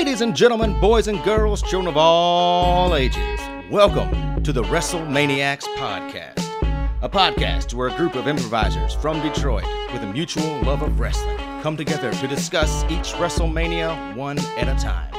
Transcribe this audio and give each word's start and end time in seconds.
Ladies 0.00 0.22
and 0.22 0.34
gentlemen, 0.34 0.80
boys 0.80 1.08
and 1.08 1.22
girls, 1.24 1.60
children 1.60 1.86
of 1.86 1.98
all 1.98 2.94
ages, 2.96 3.38
welcome 3.70 4.42
to 4.42 4.50
the 4.50 4.62
WrestleManiacs 4.62 5.64
Podcast, 5.76 6.42
a 7.02 7.08
podcast 7.08 7.74
where 7.74 7.88
a 7.88 7.96
group 7.98 8.14
of 8.14 8.26
improvisers 8.26 8.94
from 8.94 9.20
Detroit 9.20 9.66
with 9.92 10.02
a 10.02 10.06
mutual 10.06 10.58
love 10.62 10.80
of 10.80 10.98
wrestling 10.98 11.36
come 11.60 11.76
together 11.76 12.14
to 12.14 12.26
discuss 12.26 12.82
each 12.84 13.12
WrestleMania 13.12 14.16
one 14.16 14.38
at 14.56 14.74
a 14.74 14.82
time. 14.82 15.12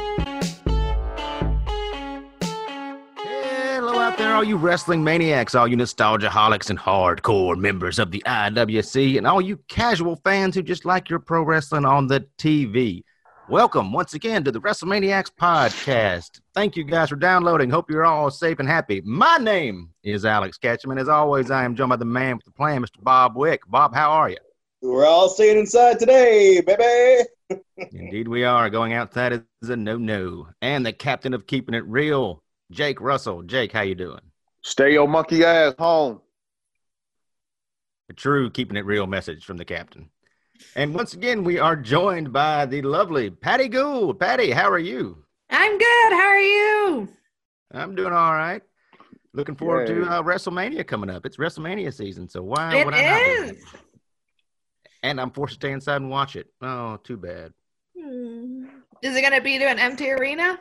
Hello 3.20 4.00
out 4.00 4.18
there, 4.18 4.34
all 4.34 4.44
you 4.44 4.58
wrestling 4.58 5.04
maniacs, 5.04 5.54
all 5.54 5.68
you 5.68 5.76
nostalgia 5.76 6.28
holics 6.28 6.72
and 6.72 6.80
hardcore 6.80 7.56
members 7.56 8.00
of 8.00 8.10
the 8.10 8.24
IWC, 8.26 9.20
and 9.20 9.28
all 9.28 9.42
you 9.42 9.58
casual 9.68 10.16
fans 10.24 10.56
who 10.56 10.64
just 10.64 10.86
like 10.86 11.08
your 11.08 11.20
pro 11.20 11.44
wrestling 11.44 11.86
on 11.86 12.08
the 12.08 12.26
TV. 12.40 13.04
Welcome 13.52 13.92
once 13.92 14.14
again 14.14 14.46
to 14.46 14.52
the 14.54 14.62
WrestleManiacs 14.62 15.32
podcast. 15.38 16.40
Thank 16.54 16.78
you 16.78 16.86
guys 16.86 17.10
for 17.10 17.18
downloading. 17.18 17.70
Hope 17.70 17.92
you're 17.92 18.06
all 18.06 18.32
safe 18.32 18.60
and 18.60 18.70
happy. 18.70 19.02
My 19.04 19.40
name 19.40 19.90
is 20.04 20.24
Alex 20.24 20.58
Ketchum, 20.58 20.92
and 20.92 21.00
as 21.02 21.10
always, 21.10 21.52
I 21.52 21.66
am 21.66 21.76
joined 21.76 21.90
by 21.90 21.98
the 21.98 22.06
man 22.06 22.38
with 22.38 22.46
the 22.46 22.52
plan, 22.52 22.82
Mr. 22.82 23.04
Bob 23.04 23.36
Wick. 23.36 23.64
Bob, 23.68 23.94
how 23.94 24.10
are 24.10 24.30
you? 24.30 24.38
We're 24.82 25.06
all 25.06 25.28
staying 25.28 25.60
inside 25.60 26.00
today, 26.00 26.62
baby. 26.62 27.60
Indeed, 27.92 28.30
we 28.30 28.46
are. 28.46 28.70
Going 28.70 28.94
outside 28.94 29.34
is 29.34 29.70
a 29.70 29.76
no-no. 29.76 30.48
And 30.62 30.86
the 30.86 30.94
captain 30.94 31.34
of 31.34 31.46
keeping 31.46 31.76
it 31.76 31.86
real, 31.86 32.42
Jake 32.72 33.02
Russell. 33.02 33.42
Jake, 33.42 33.74
how 33.74 33.82
you 33.82 33.96
doing? 33.96 34.22
Stay 34.62 34.94
your 34.94 35.10
monkey 35.10 35.44
ass 35.44 35.74
home. 35.78 36.22
A 38.10 38.14
true 38.14 38.50
keeping 38.50 38.78
it 38.78 38.86
real 38.86 39.08
message 39.08 39.44
from 39.44 39.58
the 39.58 39.66
captain. 39.66 40.10
And 40.76 40.94
once 40.96 41.14
again, 41.14 41.44
we 41.44 41.60
are 41.60 41.76
joined 41.76 42.32
by 42.32 42.66
the 42.66 42.82
lovely 42.82 43.30
Patty 43.30 43.68
Gould. 43.68 44.20
Patty, 44.20 44.52
how 44.52 44.70
are 44.70 44.80
you? 44.80 45.24
I'm 45.50 45.78
good. 45.78 46.14
How 46.14 46.28
are 46.28 46.40
you? 46.40 47.10
I'm 47.74 47.96
doing 47.96 48.14
all 48.14 48.34
right. 48.34 48.62
Looking 49.34 49.56
forward 49.56 49.88
Yay. 49.88 49.96
to 49.96 50.04
uh, 50.06 50.22
WrestleMania 50.24 50.86
coming 50.86 51.10
up. 51.10 51.26
It's 51.26 51.38
WrestleMania 51.38 51.94
season, 51.94 52.28
so 52.30 52.42
why 52.42 52.76
It 52.76 52.86
would 52.86 52.94
I 52.94 53.02
not 53.04 53.18
be? 53.46 53.50
is. 53.58 53.64
And 55.04 55.20
I'm 55.22 55.32
forced 55.32 55.54
to 55.54 55.56
stay 55.68 55.72
inside 55.72 55.98
and 55.98 56.10
watch 56.10 56.36
it. 56.36 56.48
Oh, 56.62 56.98
too 56.98 57.18
bad. 57.18 57.54
Hmm. 58.00 58.66
Is 59.02 59.16
it 59.16 59.22
going 59.22 59.34
to 59.34 59.42
be 59.42 59.58
to 59.58 59.66
an 59.66 59.80
empty 59.80 60.12
arena? 60.12 60.60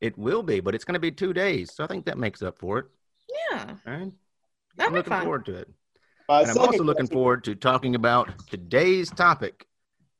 It 0.00 0.16
will 0.16 0.42
be, 0.42 0.60
but 0.60 0.74
it's 0.74 0.84
going 0.84 0.94
to 0.94 1.00
be 1.00 1.10
two 1.10 1.32
days, 1.32 1.74
so 1.74 1.84
I 1.84 1.86
think 1.86 2.04
that 2.06 2.16
makes 2.18 2.42
up 2.42 2.58
for 2.58 2.78
it. 2.78 2.86
Yeah, 3.50 3.74
All 3.86 3.92
right. 3.92 4.12
that'd 4.76 4.86
I'm 4.88 4.92
be 4.92 4.98
looking 4.98 5.10
fun. 5.10 5.22
forward 5.24 5.46
to 5.46 5.54
it. 5.56 5.68
My 6.30 6.42
And 6.42 6.50
I'm 6.50 6.58
also 6.58 6.84
looking 6.84 7.08
question- 7.08 7.16
forward 7.16 7.42
to 7.44 7.56
talking 7.56 7.96
about 7.96 8.46
today's 8.46 9.10
topic. 9.10 9.66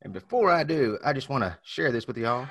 And 0.03 0.13
before 0.13 0.51
I 0.51 0.65
do, 0.65 0.99
I 1.05 1.13
just 1.13 1.29
want 1.29 1.45
to 1.45 1.57
share 1.63 1.93
this 1.93 2.09
with 2.09 2.19
y'all. 2.19 2.49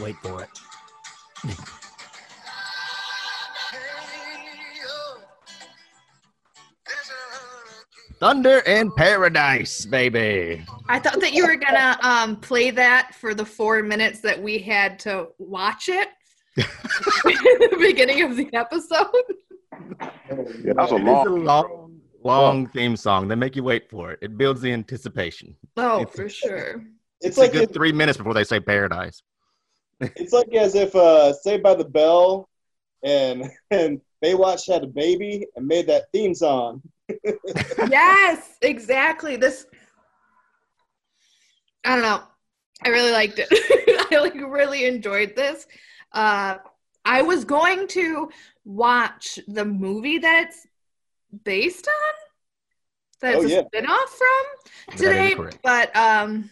Wait 0.00 0.16
for 0.16 0.42
it. 0.42 0.63
Thunder 8.24 8.60
in 8.60 8.90
Paradise, 8.92 9.84
baby. 9.84 10.64
I 10.88 10.98
thought 10.98 11.20
that 11.20 11.34
you 11.34 11.42
were 11.46 11.56
going 11.56 11.74
to 11.74 11.98
um, 12.08 12.36
play 12.36 12.70
that 12.70 13.14
for 13.14 13.34
the 13.34 13.44
four 13.44 13.82
minutes 13.82 14.20
that 14.20 14.42
we 14.42 14.56
had 14.56 14.98
to 15.00 15.26
watch 15.36 15.90
it 15.90 16.08
in 16.56 16.64
the 17.26 17.76
beginning 17.78 18.22
of 18.22 18.34
the 18.34 18.48
episode. 18.54 19.08
Yeah, 20.64 20.72
that's 20.74 20.92
a 20.92 20.96
It 20.96 21.00
is 21.02 21.06
long. 21.06 21.26
a 21.26 21.30
long, 21.34 22.00
long 22.22 22.66
theme 22.68 22.96
song. 22.96 23.28
They 23.28 23.34
make 23.34 23.56
you 23.56 23.62
wait 23.62 23.90
for 23.90 24.12
it. 24.12 24.20
It 24.22 24.38
builds 24.38 24.62
the 24.62 24.72
anticipation. 24.72 25.54
Oh, 25.76 26.00
It's- 26.00 26.16
for 26.16 26.26
sure. 26.30 26.82
It's, 27.20 27.36
It's, 27.36 27.36
like 27.36 27.50
a 27.50 27.52
good 27.52 27.62
if, 27.68 27.74
three 27.74 27.92
minutes 27.92 28.16
before 28.16 28.32
they 28.32 28.44
say 28.44 28.58
paradise. 28.58 29.22
it's 30.00 30.32
like 30.32 30.50
as 30.54 30.74
if 30.74 30.96
uh, 30.96 31.34
Saved 31.34 31.62
by 31.62 31.74
the 31.74 31.84
Bell 31.84 32.48
and 33.02 33.50
and 33.70 34.00
Baywatch 34.24 34.66
had 34.72 34.82
a 34.82 34.86
baby 34.86 35.46
and 35.56 35.66
made 35.66 35.86
that 35.88 36.04
theme 36.10 36.34
song. 36.34 36.80
Yes, 37.88 38.56
exactly. 38.62 39.36
This, 39.36 39.66
I 41.84 41.94
don't 41.94 42.02
know. 42.02 42.22
I 42.84 42.88
really 42.88 43.12
liked 43.12 43.38
it. 43.38 43.48
I 44.12 44.18
like 44.18 44.34
really 44.34 44.84
enjoyed 44.84 45.34
this. 45.36 45.66
Uh, 46.12 46.56
I 47.04 47.22
was 47.22 47.44
going 47.44 47.86
to 47.88 48.30
watch 48.64 49.38
the 49.48 49.64
movie 49.64 50.18
that 50.18 50.46
it's 50.48 50.66
based 51.44 51.88
on, 51.88 52.14
that 53.20 53.36
Oh, 53.36 53.42
it's 53.42 53.52
yeah. 53.52 53.60
a 53.60 53.64
spinoff 53.64 54.08
from 54.08 54.96
today, 54.96 55.36
but 55.62 55.94
um, 55.96 56.50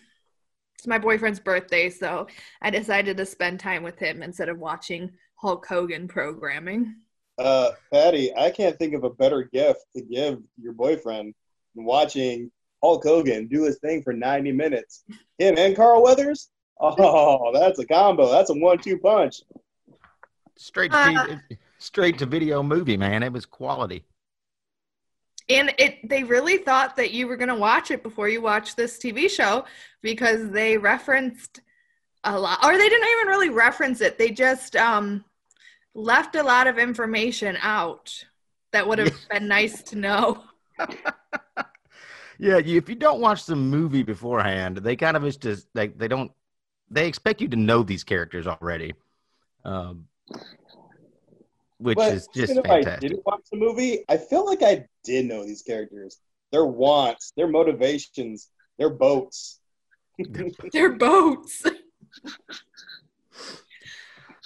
it's 0.78 0.86
my 0.86 0.98
boyfriend's 0.98 1.40
birthday, 1.40 1.88
so 1.88 2.26
I 2.60 2.70
decided 2.70 3.16
to 3.16 3.26
spend 3.26 3.60
time 3.60 3.82
with 3.82 3.98
him 3.98 4.22
instead 4.22 4.48
of 4.48 4.58
watching 4.58 5.12
Hulk 5.36 5.66
Hogan 5.66 6.08
programming. 6.08 6.96
Uh, 7.38 7.70
Patty, 7.92 8.34
I 8.36 8.50
can't 8.50 8.78
think 8.78 8.94
of 8.94 9.04
a 9.04 9.10
better 9.10 9.44
gift 9.52 9.80
to 9.96 10.02
give 10.02 10.38
your 10.60 10.72
boyfriend 10.72 11.34
than 11.74 11.84
watching 11.84 12.50
Hulk 12.82 13.04
Hogan 13.04 13.46
do 13.46 13.64
his 13.64 13.78
thing 13.78 14.02
for 14.02 14.12
90 14.12 14.52
minutes. 14.52 15.04
Him 15.38 15.56
and 15.56 15.74
Carl 15.74 16.02
Weathers? 16.02 16.48
Oh, 16.80 17.52
that's 17.54 17.78
a 17.78 17.86
combo. 17.86 18.30
That's 18.30 18.50
a 18.50 18.54
one-two 18.54 18.98
punch. 18.98 19.42
Straight 20.56 20.90
to, 20.90 20.98
Uh, 20.98 21.36
straight 21.78 22.18
to 22.18 22.26
video 22.26 22.62
movie, 22.62 22.96
man. 22.96 23.22
It 23.22 23.32
was 23.32 23.46
quality. 23.46 24.04
And 25.48 25.74
it 25.78 26.08
they 26.08 26.24
really 26.24 26.58
thought 26.58 26.96
that 26.96 27.12
you 27.12 27.26
were 27.26 27.36
going 27.36 27.48
to 27.48 27.54
watch 27.54 27.90
it 27.90 28.02
before 28.02 28.28
you 28.28 28.40
watched 28.40 28.76
this 28.76 28.98
TV 28.98 29.28
show 29.28 29.64
because 30.00 30.50
they 30.50 30.78
referenced 30.78 31.60
a 32.24 32.38
lot 32.38 32.64
or 32.64 32.76
they 32.76 32.88
didn't 32.88 33.08
even 33.08 33.26
really 33.28 33.50
reference 33.50 34.00
it. 34.00 34.18
They 34.18 34.30
just 34.30 34.76
um 34.76 35.24
left 35.94 36.36
a 36.36 36.42
lot 36.42 36.66
of 36.66 36.78
information 36.78 37.56
out 37.60 38.24
that 38.72 38.86
would 38.88 38.98
have 38.98 39.14
been 39.30 39.48
nice 39.48 39.82
to 39.84 39.96
know. 39.96 40.42
Yeah, 42.38 42.58
you, 42.58 42.76
if 42.76 42.88
you 42.88 42.94
don't 42.96 43.20
watch 43.20 43.46
the 43.46 43.54
movie 43.54 44.02
beforehand, 44.02 44.78
they 44.78 44.96
kind 44.96 45.16
of 45.16 45.24
is 45.24 45.36
just 45.36 45.68
like 45.74 45.96
they 45.98 46.08
don't. 46.08 46.32
They 46.90 47.06
expect 47.06 47.40
you 47.40 47.48
to 47.48 47.56
know 47.56 47.82
these 47.82 48.04
characters 48.04 48.46
already, 48.46 48.94
um, 49.64 50.06
which 51.78 51.98
But 51.98 52.12
is 52.12 52.28
just 52.28 52.52
even 52.52 52.64
if 52.64 52.70
I 52.70 52.84
didn't 53.00 53.24
watch 53.24 53.42
the 53.50 53.58
movie, 53.58 54.04
I 54.08 54.16
feel 54.16 54.44
like 54.44 54.62
I 54.62 54.86
did 55.04 55.26
know 55.26 55.44
these 55.44 55.62
characters. 55.62 56.18
Their 56.50 56.66
wants, 56.66 57.32
their 57.36 57.48
motivations, 57.48 58.48
their 58.78 58.90
boats. 58.90 59.58
Their 60.72 60.92
boats. 60.92 61.64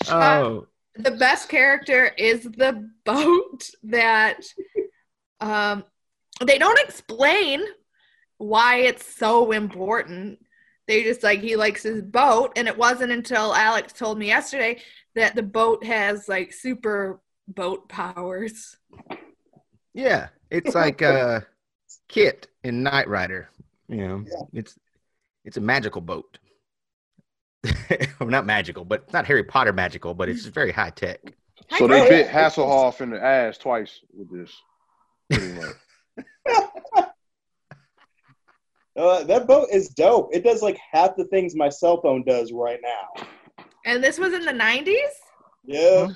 Oh, 0.09 0.67
the 0.99 1.11
best 1.13 1.49
character 1.49 2.07
is 2.19 2.43
the 2.45 2.89
boat 3.05 3.71
that 3.85 4.41
um 5.41 5.85
they 6.45 6.59
don't 6.59 6.79
explain 6.81 7.63
why 8.39 8.77
it's 8.79 9.07
so 9.17 9.53
important 9.53 10.39
they 10.87 11.03
just 11.03 11.23
like 11.23 11.41
he 11.41 11.57
likes 11.57 11.83
his 11.83 12.03
boat 12.03 12.53
and 12.57 12.69
it 12.69 12.77
wasn't 12.77 13.11
until 13.11 13.55
alex 13.55 13.93
told 13.93 14.19
me 14.19 14.27
yesterday 14.27 14.81
that 15.15 15.35
the 15.35 15.43
boat 15.43 15.85
has 15.85 16.29
like 16.29 16.53
super 16.53 17.21
boat 17.49 17.89
powers 17.89 18.77
yeah, 19.95 20.29
it's 20.51 20.75
like 20.75 21.01
uh, 21.01 21.41
KITT 22.11 22.49
in 22.65 22.83
Knight 22.83 23.09
Rider. 23.09 23.49
You 23.89 24.07
know, 24.07 24.25
Yeah. 24.27 24.61
it's 24.61 24.79
it's 25.47 25.57
a 25.57 25.61
magical 25.63 26.03
boat. 26.03 26.39
well, 28.21 28.29
not 28.29 28.47
magical, 28.47 28.85
but 28.85 29.13
not 29.13 29.27
Harry 29.27 29.45
Potter 29.45 29.73
magical, 29.73 30.15
but 30.15 30.29
it's 30.29 30.45
very 30.47 30.73
high 30.73 30.91
tech. 30.91 31.21
So 31.79 31.87
they 31.87 32.09
bit 32.09 32.29
Hasselhoff 32.29 33.01
in 33.01 33.11
the 33.11 33.23
ass 33.23 33.59
twice 33.59 34.01
with 34.13 34.31
this. 34.31 34.53
Uh, 38.97 39.23
that 39.25 39.47
boat 39.47 39.69
is 39.71 39.91
dope. 39.91 40.31
It 40.35 40.43
does 40.43 40.63
like 40.63 40.79
half 40.91 41.17
the 41.17 41.27
things 41.27 41.55
my 41.55 41.69
cell 41.69 42.01
phone 42.01 42.23
does 42.25 42.51
right 42.53 42.81
now. 42.83 43.27
and 43.85 44.03
this 44.03 44.19
was 44.19 44.33
in 44.33 44.45
the 44.47 44.53
90s 44.53 44.95
Yeah. 45.67 46.09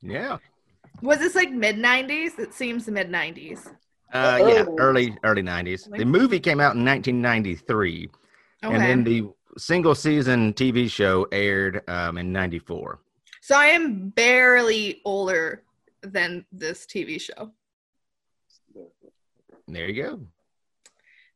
Yeah. 0.00 0.38
was 1.02 1.18
this 1.18 1.34
like 1.34 1.50
mid 1.50 1.76
90s 1.76 2.38
it 2.38 2.54
seems 2.54 2.88
mid 2.88 3.10
90s 3.10 3.66
Uh, 4.12 4.38
yeah, 4.48 4.64
Oh. 4.66 4.76
early 4.78 5.14
early 5.22 5.42
nineties. 5.42 5.84
The 5.94 6.06
movie 6.06 6.40
came 6.40 6.60
out 6.60 6.74
in 6.76 6.82
1993, 6.84 8.08
okay 8.64 8.74
and 8.74 8.82
then 8.82 9.04
the 9.04 9.28
single 9.56 9.94
season 9.94 10.52
TV 10.54 10.90
show 10.90 11.26
aired 11.32 11.82
um, 11.88 12.18
in 12.18 12.32
'94. 12.32 13.00
so 13.40 13.56
i 13.56 13.66
am 13.66 14.10
barely 14.10 15.00
older 15.04 15.62
than 16.02 16.44
this 16.52 16.86
tv 16.86 17.20
show 17.20 17.50
There 19.66 19.88
you 19.88 20.02
go. 20.02 20.20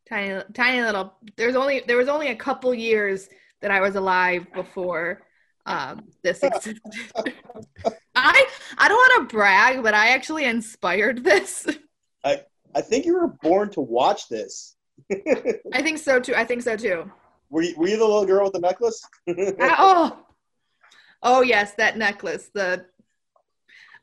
tiny 0.08 0.42
tiny 0.54 0.82
little 0.82 1.14
there's 1.36 1.56
only 1.56 1.82
there 1.86 1.96
was 1.96 2.08
only 2.08 2.28
a 2.28 2.36
couple 2.36 2.72
years 2.74 3.28
that 3.60 3.70
I 3.70 3.80
was 3.80 3.94
alive 3.96 4.46
before 4.52 5.22
um, 5.66 6.08
this 6.22 6.42
existed. 6.48 6.80
I 8.14 8.46
I 8.78 8.88
don't 8.88 8.96
want 8.96 9.30
to 9.30 9.34
brag, 9.36 9.82
but 9.82 9.94
I 9.94 10.08
actually 10.10 10.44
inspired 10.44 11.22
this. 11.24 11.66
I 12.24 12.80
think 12.80 13.04
you 13.04 13.14
were 13.14 13.28
born 13.42 13.70
to 13.72 13.80
watch 13.80 14.28
this. 14.28 14.76
I 15.72 15.82
think 15.82 15.98
so 15.98 16.20
too. 16.20 16.34
I 16.34 16.44
think 16.44 16.62
so 16.62 16.76
too. 16.76 17.10
Were 17.50 17.62
you, 17.62 17.74
were 17.76 17.88
you 17.88 17.98
the 17.98 18.04
little 18.04 18.24
girl 18.24 18.44
with 18.44 18.54
the 18.54 18.60
necklace? 18.60 19.04
Ah, 19.60 19.76
oh, 19.78 20.26
oh 21.22 21.42
yes, 21.42 21.74
that 21.74 21.98
necklace. 21.98 22.50
The 22.54 22.86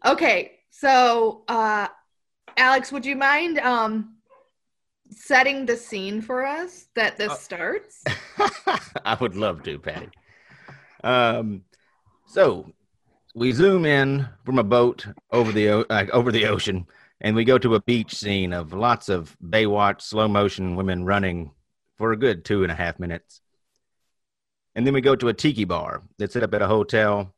okay. 0.05 0.59
So, 0.71 1.43
uh, 1.47 1.87
Alex, 2.57 2.91
would 2.91 3.05
you 3.05 3.15
mind 3.15 3.59
um, 3.59 4.15
setting 5.09 5.65
the 5.65 5.75
scene 5.75 6.21
for 6.21 6.45
us 6.45 6.87
that 6.95 7.17
this 7.17 7.31
Uh, 7.31 7.35
starts? 7.35 8.03
I 9.05 9.17
would 9.19 9.35
love 9.35 9.63
to, 9.63 9.79
Patty. 9.79 10.09
Um, 11.03 11.63
so 12.27 12.71
we 13.35 13.51
zoom 13.51 13.85
in 13.85 14.27
from 14.45 14.59
a 14.59 14.63
boat 14.63 15.07
over 15.31 15.51
the 15.51 15.69
o- 15.69 15.85
uh, 15.89 16.05
over 16.13 16.31
the 16.31 16.45
ocean, 16.45 16.85
and 17.21 17.35
we 17.35 17.43
go 17.43 17.57
to 17.57 17.75
a 17.75 17.81
beach 17.81 18.15
scene 18.15 18.53
of 18.53 18.73
lots 18.73 19.09
of 19.09 19.35
Baywatch 19.43 20.01
slow 20.01 20.27
motion 20.27 20.75
women 20.75 21.03
running 21.05 21.51
for 21.97 22.11
a 22.11 22.17
good 22.17 22.45
two 22.45 22.63
and 22.63 22.71
a 22.71 22.75
half 22.75 22.99
minutes, 22.99 23.41
and 24.75 24.85
then 24.85 24.93
we 24.93 25.01
go 25.01 25.15
to 25.15 25.27
a 25.27 25.33
tiki 25.33 25.65
bar 25.65 26.01
that's 26.17 26.33
set 26.33 26.43
up 26.43 26.53
at 26.53 26.61
a 26.61 26.67
hotel, 26.67 27.33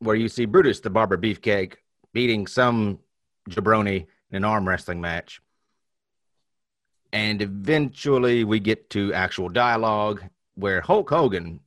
where 0.00 0.16
you 0.16 0.28
see 0.28 0.44
Brutus 0.44 0.80
the 0.80 0.90
barber 0.90 1.16
beefcake 1.16 1.74
beating 2.12 2.46
some 2.46 2.98
jabroni 3.48 4.06
in 4.30 4.36
an 4.36 4.44
arm 4.44 4.68
wrestling 4.68 5.00
match. 5.00 5.40
And 7.12 7.40
eventually 7.40 8.44
we 8.44 8.60
get 8.60 8.90
to 8.90 9.14
actual 9.14 9.48
dialogue 9.48 10.22
where 10.54 10.80
Hulk 10.80 11.08
Hogan, 11.08 11.60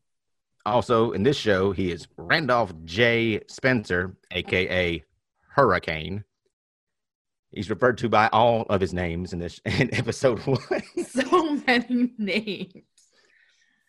also 0.66 1.12
in 1.12 1.24
this 1.24 1.38
show, 1.38 1.72
he 1.72 1.92
is 1.92 2.08
Randolph 2.18 2.74
J. 2.86 3.42
Spencer, 3.48 4.16
aka 4.32 5.04
Hurricane. 5.48 6.24
He's 7.52 7.70
referred 7.70 7.98
to 8.00 8.10
by 8.10 8.28
all 8.32 8.62
of 8.70 8.80
his 8.82 8.94
names 8.94 9.34
in 9.34 9.40
this 9.40 9.60
in 9.66 9.94
episode 9.94 10.40
one. 10.46 10.60
so 11.08 11.56
many 11.68 12.12
names. 12.18 12.84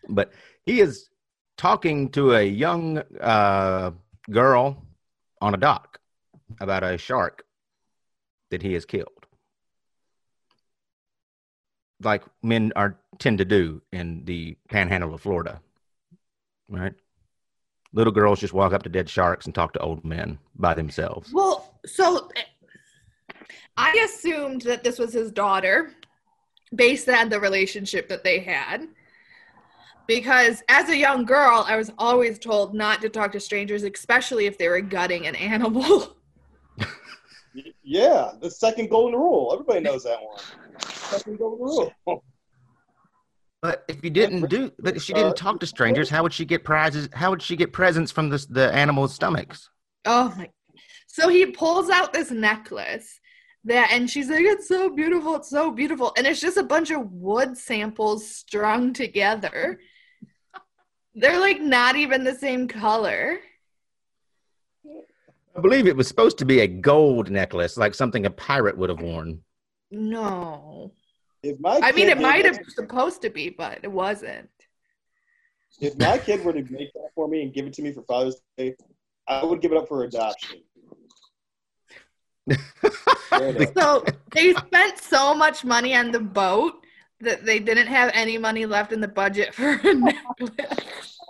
but 0.09 0.33
he 0.65 0.81
is 0.81 1.09
talking 1.57 2.09
to 2.11 2.35
a 2.35 2.43
young 2.43 2.99
uh, 3.21 3.91
girl 4.31 4.83
on 5.41 5.55
a 5.55 5.59
dock 5.59 5.99
about 6.61 6.83
a 6.83 6.97
shark 6.99 7.45
that 8.51 8.62
he 8.62 8.73
has 8.75 8.85
killed 8.85 9.27
like 12.03 12.23
men 12.43 12.73
are 12.77 12.99
tend 13.19 13.39
to 13.39 13.45
do 13.45 13.81
in 13.93 14.25
the 14.25 14.56
panhandle 14.71 15.15
of 15.15 15.21
florida 15.21 15.61
right 16.69 16.95
little 17.93 18.13
girls 18.13 18.41
just 18.41 18.53
walk 18.55 18.73
up 18.73 18.83
to 18.83 18.89
dead 18.89 19.09
sharks 19.09 19.47
and 19.47 19.55
talk 19.55 19.73
to 19.73 19.79
old 19.81 20.05
men 20.05 20.39
by 20.56 20.73
themselves 20.75 21.33
Well, 21.33 21.79
so 21.87 22.29
eh, 22.37 22.43
I 23.76 23.93
assumed 24.05 24.62
that 24.62 24.85
this 24.85 24.99
was 24.99 25.12
his 25.12 25.31
daughter 25.31 25.93
based 26.75 27.08
on 27.08 27.29
the 27.29 27.41
relationship 27.41 28.08
that 28.08 28.25
they 28.25 28.41
had. 28.41 28.87
Because 30.06 30.62
as 30.69 30.88
a 30.88 30.97
young 30.97 31.25
girl, 31.25 31.64
I 31.69 31.76
was 31.76 31.93
always 31.99 32.38
told 32.38 32.75
not 32.75 33.00
to 33.02 33.08
talk 33.08 33.32
to 33.32 33.41
strangers, 33.41 33.85
especially 33.85 34.47
if 34.47 34.58
they 34.58 34.69
were 34.69 34.81
gutting 34.81 35.26
an 35.26 35.37
animal. 35.37 36.17
Yeah, 37.82 38.31
the 38.41 38.49
second 38.49 38.91
golden 38.91 39.19
rule. 39.19 39.50
Everybody 39.53 39.81
knows 39.81 40.05
that 40.05 40.19
one. 40.23 40.38
Second 40.93 41.38
golden 41.38 41.58
rule. 41.58 42.23
but 43.61 43.85
if 43.88 44.05
you 44.05 44.11
didn't 44.11 44.49
do 44.49 44.70
but 44.79 44.96
if 44.96 45.03
she 45.03 45.12
didn't 45.12 45.37
talk 45.37 45.61
to 45.61 45.67
strangers 45.67 46.08
how 46.08 46.23
would 46.23 46.32
she 46.32 46.44
get 46.44 46.64
prizes 46.64 47.08
how 47.12 47.31
would 47.31 47.43
she 47.43 47.56
get 47.56 47.73
presents 47.73 48.11
from 48.12 48.29
the, 48.31 48.46
the 48.50 48.73
animals 48.73 49.12
stomachs 49.14 49.69
Oh 50.06 50.32
my. 50.37 50.49
So 51.08 51.29
he 51.29 51.46
pulls 51.46 51.91
out 51.91 52.12
this 52.12 52.31
necklace 52.31 53.19
that, 53.65 53.91
and 53.93 54.09
she's 54.09 54.29
like, 54.31 54.45
it's 54.45 54.69
so 54.69 54.89
beautiful. 54.91 55.37
It's 55.37 55.51
so 55.51 55.71
beautiful. 55.71 56.12
And 56.17 56.27
it's 56.27 56.41
just 56.41 56.57
a 56.57 56.62
bunch 56.62 56.91
of 56.91 57.11
wood 57.12 57.57
samples 57.59 58.29
strung 58.29 58.93
together. 58.93 59.81
They're 61.15 61.41
like 61.41 61.61
not 61.61 61.97
even 61.97 62.25
the 62.25 62.35
same 62.35 62.69
color. 62.69 63.39
I 65.57 65.61
believe 65.61 65.87
it 65.87 65.97
was 65.97 66.09
supposed 66.09 66.39
to 66.39 66.45
be 66.45 66.61
a 66.61 66.67
gold 66.67 67.31
necklace, 67.31 67.77
like 67.77 67.95
something 67.95 68.25
a 68.25 68.31
pirate 68.31 68.79
would 68.79 68.89
have 68.89 69.01
worn. 69.03 69.41
No. 69.91 70.93
If 71.43 71.59
my 71.59 71.81
I 71.83 71.93
mean, 71.93 72.09
it 72.09 72.17
made 72.19 72.23
might 72.23 72.43
that- 72.45 72.56
have 72.56 72.67
supposed 72.71 73.23
to 73.23 73.31
be, 73.31 73.51
but 73.51 73.81
it 73.83 73.91
wasn't. 73.91 74.49
If 75.81 75.99
my 75.99 76.19
kid 76.19 76.45
were 76.45 76.53
to 76.53 76.63
make 76.63 76.93
that 76.93 77.09
for 77.15 77.27
me 77.27 77.43
and 77.43 77.53
give 77.55 77.67
it 77.67 77.73
to 77.75 77.83
me 77.83 77.93
for 77.93 78.03
Father's 78.03 78.41
Day, 78.59 78.75
I 79.27 79.45
would 79.45 79.61
give 79.61 79.73
it 79.73 79.79
up 79.79 79.89
for 79.89 80.05
adoption. 80.05 80.61
So 83.75 84.05
they 84.32 84.52
spent 84.55 84.99
so 84.99 85.35
much 85.35 85.64
money 85.64 85.94
on 85.94 86.11
the 86.11 86.20
boat 86.20 86.75
that 87.20 87.44
they 87.44 87.58
didn't 87.58 87.87
have 87.87 88.11
any 88.14 88.38
money 88.38 88.67
left 88.67 88.93
in 88.93 89.00
the 89.00 89.08
budget 89.08 89.55
for 89.55 89.70
a 89.82 89.94
necklace. 89.94 91.19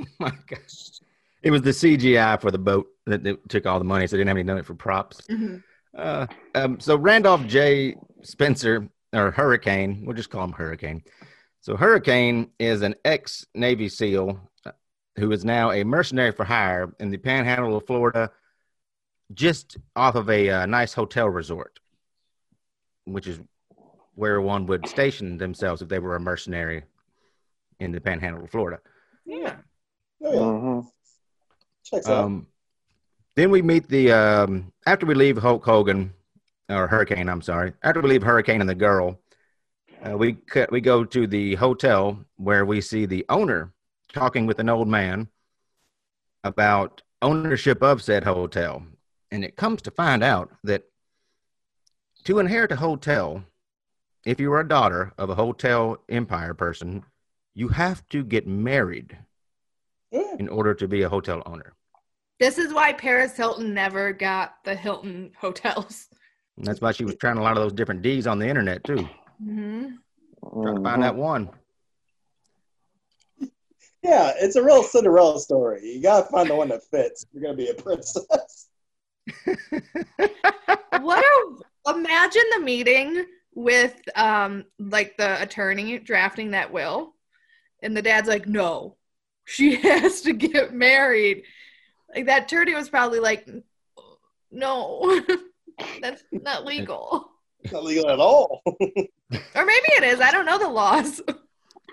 Oh 0.00 0.04
my 0.20 0.32
gosh. 0.46 1.00
It 1.42 1.50
was 1.50 1.62
the 1.62 1.70
CGI 1.70 2.40
for 2.40 2.52
the 2.52 2.58
boat 2.58 2.86
that, 3.06 3.24
that 3.24 3.48
took 3.48 3.66
all 3.66 3.80
the 3.80 3.84
money, 3.84 4.06
so 4.06 4.14
they 4.16 4.20
didn't 4.20 4.28
have 4.28 4.36
any 4.36 4.44
money 4.44 4.62
for 4.62 4.74
props. 4.74 5.20
Mhm. 5.28 5.62
Uh, 5.96 6.26
um, 6.54 6.78
so 6.78 6.96
Randolph 6.96 7.44
J. 7.46 7.96
Spencer, 8.22 8.88
or 9.12 9.32
Hurricane, 9.32 10.04
we'll 10.06 10.14
just 10.14 10.30
call 10.30 10.44
him 10.44 10.52
Hurricane. 10.52 11.02
So 11.62 11.76
Hurricane 11.76 12.50
is 12.60 12.82
an 12.82 12.94
ex 13.04 13.44
Navy 13.56 13.88
SEAL 13.88 14.40
uh, 14.64 14.70
who 15.16 15.32
is 15.32 15.44
now 15.44 15.72
a 15.72 15.82
mercenary 15.82 16.30
for 16.30 16.44
hire 16.44 16.94
in 17.00 17.10
the 17.10 17.18
panhandle 17.18 17.76
of 17.76 17.86
Florida, 17.86 18.30
just 19.32 19.76
off 19.94 20.14
of 20.14 20.30
a 20.30 20.50
uh, 20.50 20.66
nice 20.66 20.94
hotel 20.94 21.28
resort, 21.28 21.78
which 23.04 23.26
is 23.26 23.40
where 24.14 24.40
one 24.40 24.66
would 24.66 24.86
station 24.88 25.38
themselves 25.38 25.82
if 25.82 25.88
they 25.88 25.98
were 25.98 26.16
a 26.16 26.20
mercenary 26.20 26.84
in 27.78 27.92
the 27.92 28.00
panhandle 28.00 28.44
of 28.44 28.50
Florida. 28.50 28.80
Yeah. 29.24 29.56
Oh, 30.22 30.32
yeah. 30.32 30.38
Mhm. 30.40 30.86
Checks 31.84 32.08
out. 32.08 32.24
Um, 32.24 32.46
then 33.36 33.50
we 33.50 33.62
meet 33.62 33.88
the 33.88 34.10
um, 34.12 34.72
after 34.86 35.06
we 35.06 35.14
leave 35.14 35.38
Hulk 35.38 35.64
Hogan 35.64 36.12
or 36.68 36.88
Hurricane. 36.88 37.28
I'm 37.28 37.42
sorry. 37.42 37.72
After 37.82 38.00
we 38.00 38.08
leave 38.08 38.22
Hurricane 38.22 38.60
and 38.60 38.68
the 38.68 38.74
girl, 38.74 39.20
uh, 40.04 40.16
we 40.16 40.32
cut, 40.34 40.72
we 40.72 40.80
go 40.80 41.04
to 41.04 41.26
the 41.26 41.54
hotel 41.54 42.18
where 42.36 42.64
we 42.64 42.80
see 42.80 43.06
the 43.06 43.24
owner 43.28 43.72
talking 44.12 44.46
with 44.46 44.58
an 44.58 44.68
old 44.68 44.88
man 44.88 45.28
about 46.44 47.02
ownership 47.22 47.82
of 47.82 48.02
said 48.02 48.24
hotel, 48.24 48.82
and 49.30 49.44
it 49.44 49.56
comes 49.56 49.82
to 49.82 49.90
find 49.90 50.22
out 50.22 50.50
that 50.64 50.84
to 52.24 52.38
inherit 52.38 52.72
a 52.72 52.76
hotel, 52.76 53.44
if 54.24 54.40
you 54.40 54.52
are 54.52 54.60
a 54.60 54.68
daughter 54.68 55.12
of 55.18 55.30
a 55.30 55.34
hotel 55.34 56.02
empire 56.08 56.54
person, 56.54 57.04
you 57.54 57.68
have 57.68 58.06
to 58.08 58.24
get 58.24 58.46
married 58.46 59.16
Yeah. 60.10 60.34
in 60.38 60.48
order 60.48 60.74
to 60.74 60.88
be 60.88 61.02
a 61.02 61.08
hotel 61.08 61.42
owner. 61.46 61.74
This 62.40 62.58
is 62.58 62.72
why 62.72 62.92
Paris 62.92 63.36
Hilton 63.36 63.74
never 63.74 64.12
got 64.12 64.62
the 64.64 64.74
Hilton 64.74 65.32
hotels. 65.40 66.08
And 66.56 66.66
that's 66.66 66.80
why 66.80 66.92
she 66.92 67.04
was 67.04 67.16
trying 67.16 67.38
a 67.38 67.42
lot 67.42 67.56
of 67.56 67.62
those 67.62 67.72
different 67.72 68.02
D's 68.02 68.26
on 68.26 68.38
the 68.38 68.48
internet 68.48 68.84
too. 68.84 69.08
hmm 69.42 69.86
Trying 70.62 70.76
to 70.76 70.82
find 70.82 71.02
that 71.02 71.16
one. 71.16 71.50
Yeah, 74.02 74.32
it's 74.38 74.56
a 74.56 74.62
real 74.62 74.82
Cinderella 74.82 75.38
story. 75.40 75.84
You 75.84 76.00
gotta 76.00 76.28
find 76.30 76.48
the 76.48 76.54
one 76.54 76.68
that 76.68 76.84
fits. 76.84 77.26
You're 77.32 77.42
gonna 77.42 77.56
be 77.56 77.68
a 77.68 77.74
princess. 77.74 78.67
What 81.00 81.24
a 81.24 81.90
imagine 81.90 82.42
the 82.54 82.60
meeting 82.60 83.24
with 83.54 83.96
um 84.14 84.64
like 84.78 85.16
the 85.16 85.40
attorney 85.42 85.98
drafting 85.98 86.52
that 86.52 86.72
will, 86.72 87.14
and 87.82 87.96
the 87.96 88.02
dad's 88.02 88.28
like, 88.28 88.46
no, 88.46 88.96
she 89.44 89.76
has 89.82 90.22
to 90.22 90.32
get 90.32 90.74
married. 90.74 91.44
Like 92.14 92.26
that 92.26 92.44
attorney 92.44 92.74
was 92.74 92.88
probably 92.88 93.20
like, 93.20 93.48
no, 94.50 95.22
that's 96.00 96.22
not 96.32 96.64
legal. 96.64 97.30
It's 97.62 97.72
not 97.72 97.84
legal 97.84 98.08
at 98.10 98.20
all. 98.20 98.62
Or 99.54 99.66
maybe 99.66 99.84
it 99.88 100.04
is. 100.04 100.20
I 100.20 100.30
don't 100.30 100.46
know 100.46 100.58
the 100.58 100.70
laws. 100.70 101.20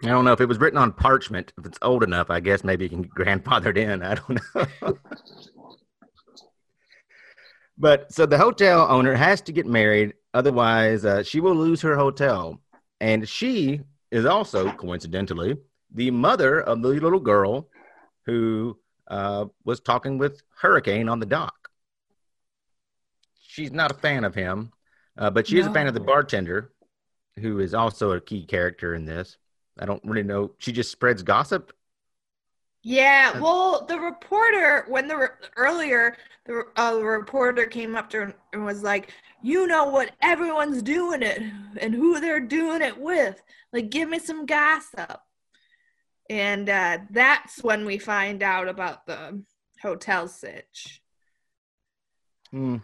I 0.03 0.07
don't 0.07 0.23
know 0.23 0.31
if 0.31 0.39
it 0.39 0.45
was 0.45 0.57
written 0.57 0.77
on 0.77 0.93
parchment. 0.93 1.51
If 1.57 1.65
it's 1.65 1.77
old 1.81 2.01
enough, 2.01 2.29
I 2.29 2.39
guess 2.39 2.63
maybe 2.63 2.85
you 2.85 2.89
can 2.89 3.01
get 3.01 3.11
grandfathered 3.11 3.75
in. 3.75 4.01
I 4.01 4.15
don't 4.15 4.39
know. 4.55 4.97
But 7.77 8.11
so 8.11 8.25
the 8.25 8.37
hotel 8.37 8.87
owner 8.89 9.13
has 9.13 9.41
to 9.41 9.51
get 9.51 9.65
married, 9.65 10.13
otherwise, 10.33 11.05
uh, 11.05 11.23
she 11.23 11.39
will 11.39 11.55
lose 11.55 11.81
her 11.81 11.95
hotel. 11.95 12.61
And 13.01 13.27
she 13.27 13.81
is 14.11 14.25
also, 14.25 14.71
coincidentally, 14.71 15.57
the 15.93 16.11
mother 16.11 16.61
of 16.61 16.81
the 16.81 16.89
little 16.89 17.19
girl 17.19 17.69
who 18.25 18.77
uh, 19.07 19.45
was 19.63 19.79
talking 19.79 20.17
with 20.17 20.41
Hurricane 20.57 21.09
on 21.09 21.19
the 21.19 21.25
dock. 21.25 21.69
She's 23.39 23.71
not 23.71 23.91
a 23.91 23.95
fan 23.95 24.23
of 24.23 24.35
him, 24.35 24.71
uh, 25.17 25.29
but 25.29 25.47
she 25.47 25.59
is 25.59 25.67
a 25.67 25.73
fan 25.73 25.87
of 25.87 25.93
the 25.93 25.99
bartender, 25.99 26.71
who 27.39 27.59
is 27.59 27.73
also 27.73 28.11
a 28.11 28.21
key 28.21 28.45
character 28.45 28.95
in 28.95 29.05
this. 29.05 29.37
I 29.77 29.85
don't 29.85 30.03
really 30.03 30.23
know. 30.23 30.51
She 30.57 30.71
just 30.71 30.91
spreads 30.91 31.23
gossip. 31.23 31.71
Yeah, 32.87 33.39
well, 33.39 33.83
the 33.87 33.99
reporter 33.99 34.85
when 34.87 35.07
the 35.07 35.17
re- 35.17 35.27
earlier 35.57 36.17
the 36.45 36.65
uh, 36.77 36.99
reporter 37.01 37.65
came 37.65 37.95
up 37.95 38.11
to 38.11 38.17
her 38.17 38.35
and 38.53 38.63
was 38.63 38.83
like, 38.83 39.11
"You 39.41 39.65
know 39.65 39.85
what 39.85 40.11
everyone's 40.21 40.83
doing 40.83 41.23
it 41.23 41.41
and 41.81 41.95
who 41.95 42.19
they're 42.19 42.39
doing 42.39 42.83
it 42.83 42.95
with. 42.95 43.41
Like, 43.73 43.89
give 43.89 44.07
me 44.07 44.19
some 44.19 44.45
gossip." 44.45 45.19
And 46.29 46.69
uh, 46.69 46.99
that's 47.09 47.63
when 47.63 47.85
we 47.85 47.97
find 47.97 48.43
out 48.43 48.67
about 48.67 49.07
the 49.07 49.41
hotel 49.81 50.27
sitch. 50.27 51.01
Hmm. 52.51 52.77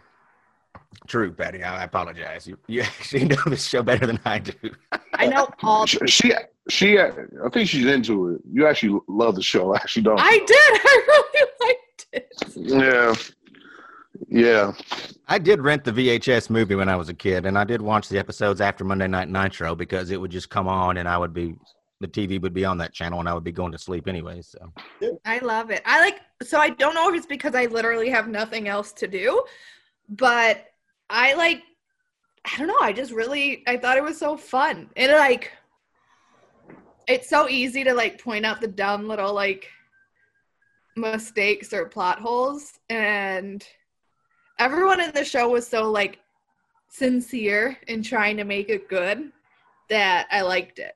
True, 1.06 1.32
Patty. 1.32 1.62
I 1.62 1.82
I 1.82 1.84
apologize. 1.84 2.48
You 2.48 2.58
you 2.66 2.80
actually 2.80 3.26
know 3.26 3.42
this 3.46 3.68
show 3.68 3.84
better 3.84 4.08
than 4.08 4.18
I 4.24 4.40
do. 4.40 4.74
I 5.14 5.28
know 5.28 5.48
all. 5.62 5.86
She, 5.86 5.98
she, 6.08 6.32
she, 6.68 6.98
uh, 6.98 7.12
I 7.44 7.48
think 7.48 7.68
she's 7.68 7.86
into 7.86 8.34
it. 8.34 8.40
You 8.50 8.66
actually 8.66 9.00
love 9.08 9.34
the 9.34 9.42
show, 9.42 9.72
I 9.74 9.76
actually, 9.76 10.02
don't? 10.02 10.20
I 10.20 10.38
did. 10.38 10.48
I 10.50 11.02
really 11.08 11.50
liked 11.60 12.06
it. 12.12 12.32
Yeah. 12.56 13.14
Yeah. 14.28 14.72
I 15.28 15.38
did 15.38 15.60
rent 15.60 15.84
the 15.84 15.92
VHS 15.92 16.50
movie 16.50 16.74
when 16.74 16.88
I 16.88 16.96
was 16.96 17.08
a 17.08 17.14
kid, 17.14 17.46
and 17.46 17.58
I 17.58 17.64
did 17.64 17.80
watch 17.80 18.08
the 18.08 18.18
episodes 18.18 18.60
after 18.60 18.84
Monday 18.84 19.08
Night 19.08 19.28
Nitro 19.28 19.74
because 19.74 20.10
it 20.10 20.20
would 20.20 20.30
just 20.30 20.50
come 20.50 20.68
on, 20.68 20.98
and 20.98 21.08
I 21.08 21.18
would 21.18 21.32
be 21.32 21.54
the 22.00 22.08
TV 22.08 22.40
would 22.40 22.52
be 22.52 22.64
on 22.64 22.76
that 22.78 22.92
channel, 22.92 23.20
and 23.20 23.28
I 23.28 23.34
would 23.34 23.44
be 23.44 23.52
going 23.52 23.72
to 23.72 23.78
sleep 23.78 24.08
anyway. 24.08 24.42
So 24.42 24.72
I 25.24 25.38
love 25.38 25.70
it. 25.70 25.82
I 25.86 26.00
like 26.00 26.20
so 26.42 26.58
I 26.58 26.70
don't 26.70 26.94
know 26.94 27.08
if 27.08 27.14
it's 27.14 27.26
because 27.26 27.54
I 27.54 27.66
literally 27.66 28.10
have 28.10 28.28
nothing 28.28 28.68
else 28.68 28.92
to 28.94 29.08
do, 29.08 29.42
but 30.08 30.66
I 31.08 31.34
like 31.34 31.62
I 32.44 32.58
don't 32.58 32.66
know, 32.66 32.80
I 32.80 32.92
just 32.92 33.12
really 33.12 33.62
I 33.66 33.76
thought 33.76 33.96
it 33.96 34.02
was 34.02 34.18
so 34.18 34.36
fun. 34.36 34.90
And 34.96 35.12
like 35.12 35.52
it's 37.08 37.28
so 37.28 37.48
easy 37.48 37.84
to 37.84 37.94
like 37.94 38.22
point 38.22 38.44
out 38.44 38.60
the 38.60 38.68
dumb 38.68 39.08
little 39.08 39.32
like 39.34 39.68
mistakes 40.96 41.72
or 41.72 41.86
plot 41.86 42.18
holes 42.20 42.78
and 42.90 43.66
everyone 44.58 45.00
in 45.00 45.10
the 45.12 45.24
show 45.24 45.48
was 45.48 45.66
so 45.66 45.90
like 45.90 46.18
sincere 46.88 47.76
in 47.88 48.02
trying 48.02 48.36
to 48.36 48.44
make 48.44 48.68
it 48.68 48.88
good 48.88 49.32
that 49.88 50.26
I 50.30 50.42
liked 50.42 50.78
it. 50.78 50.94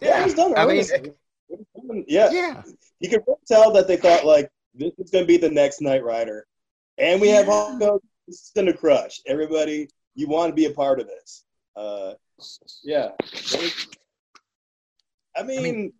Yeah, 0.00 0.20
it 0.20 0.24
was 0.24 0.34
done 0.34 0.52
I 0.56 0.66
mean, 0.66 0.76
earnestly. 0.76 0.96
It 1.48 1.58
was 1.58 1.66
done- 1.88 2.04
yeah, 2.06 2.30
yeah, 2.30 2.62
you 3.00 3.08
could 3.08 3.22
really 3.26 3.38
tell 3.46 3.72
that 3.72 3.88
they 3.88 3.96
thought 3.96 4.26
like 4.26 4.50
this 4.74 4.92
is 4.98 5.10
going 5.10 5.24
to 5.24 5.26
be 5.26 5.38
the 5.38 5.50
next 5.50 5.80
Knight 5.80 6.04
Rider, 6.04 6.46
and 6.98 7.18
we 7.20 7.28
have 7.28 7.46
Yeah. 7.46 7.52
Hulk 7.52 7.82
Hogan. 7.82 8.00
This 8.26 8.42
is 8.42 8.52
going 8.54 8.66
to 8.66 8.74
crush 8.74 9.20
everybody. 9.26 9.88
You 10.14 10.28
want 10.28 10.50
to 10.50 10.54
be 10.54 10.66
a 10.66 10.70
part 10.70 11.00
of 11.00 11.06
this? 11.06 11.44
Uh, 11.76 12.14
yeah. 12.84 13.10
I 15.38 15.42
mean, 15.42 15.62
mean, 15.62 15.92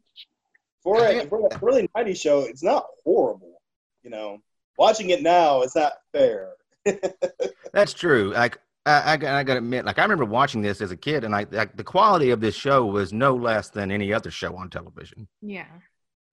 for 0.83 1.01
I 1.01 1.09
a 1.11 1.19
think- 1.21 1.29
for 1.31 1.47
a 1.47 1.65
early 1.65 1.89
'90s 1.97 2.21
show, 2.21 2.41
it's 2.41 2.63
not 2.63 2.87
horrible. 3.05 3.61
You 4.03 4.11
know, 4.11 4.39
watching 4.79 5.11
it 5.11 5.23
now, 5.23 5.63
it's 5.63 5.77
not 5.77 5.93
fair. 6.13 6.53
that's 7.73 7.93
true. 7.93 8.33
Like 8.33 8.59
I, 8.85 9.15
I, 9.15 9.17
got- 9.17 9.35
I 9.35 9.43
got 9.43 9.55
to 9.55 9.59
admit, 9.59 9.85
like 9.85 9.99
I 9.99 10.03
remember 10.03 10.25
watching 10.25 10.63
this 10.63 10.81
as 10.81 10.93
a 10.93 10.97
kid, 10.97 11.25
and 11.25 11.35
I 11.35 11.47
like 11.51 11.77
the 11.77 11.83
quality 11.85 12.31
of 12.31 12.41
this 12.41 12.55
show 12.55 12.87
was 12.87 13.13
no 13.13 13.35
less 13.35 13.71
than 13.71 13.91
any 13.91 14.13
other 14.13 14.31
show 14.31 14.57
on 14.57 14.71
television. 14.71 15.27
Yeah. 15.43 15.67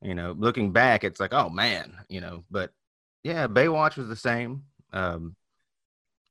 You 0.02 0.14
know, 0.16 0.36
looking 0.38 0.72
back, 0.72 1.04
it's 1.04 1.20
like, 1.20 1.34
oh 1.34 1.50
man, 1.50 1.96
you 2.10 2.22
know. 2.22 2.44
But 2.52 2.72
yeah, 3.24 3.48
Baywatch 3.48 3.96
was 3.98 4.08
the 4.08 4.16
same. 4.16 4.64
Um, 4.92 5.36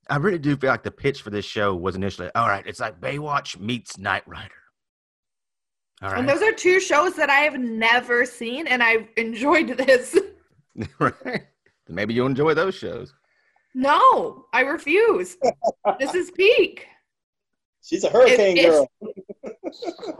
I 0.09 0.17
really 0.17 0.38
do 0.38 0.57
feel 0.57 0.71
like 0.71 0.83
the 0.83 0.91
pitch 0.91 1.23
for 1.23 1.31
this 1.31 1.45
show 1.45 1.75
was 1.75 1.97
initially, 1.97 2.31
all 2.35 2.47
right, 2.49 2.67
it's 2.67 2.81
like 2.81 3.00
Baywatch 3.00 3.59
meets 3.59 3.99
Knight 3.99 4.26
Rider. 4.29 4.50
All 6.02 6.12
And 6.12 6.28
those 6.28 6.42
are 6.42 6.52
two 6.52 6.80
shows 6.80 7.14
that 7.14 7.30
I 7.30 7.40
have 7.40 7.59
never 7.59 8.25
seen 8.26 8.66
and 8.66 8.82
I've 8.82 9.06
enjoyed 9.16 9.68
this. 9.68 10.18
right. 10.99 11.47
Maybe 11.88 12.14
you'll 12.14 12.26
enjoy 12.26 12.54
those 12.54 12.75
shows. 12.75 13.12
No, 13.75 14.47
I 14.52 14.61
refuse. 14.62 15.37
this 15.99 16.14
is 16.14 16.30
peak. 16.32 16.87
She's 17.82 18.04
a 18.04 18.11
hurricane 18.11 18.56
If- 18.56 18.64
if- 18.64 18.71
girl. 18.73 18.88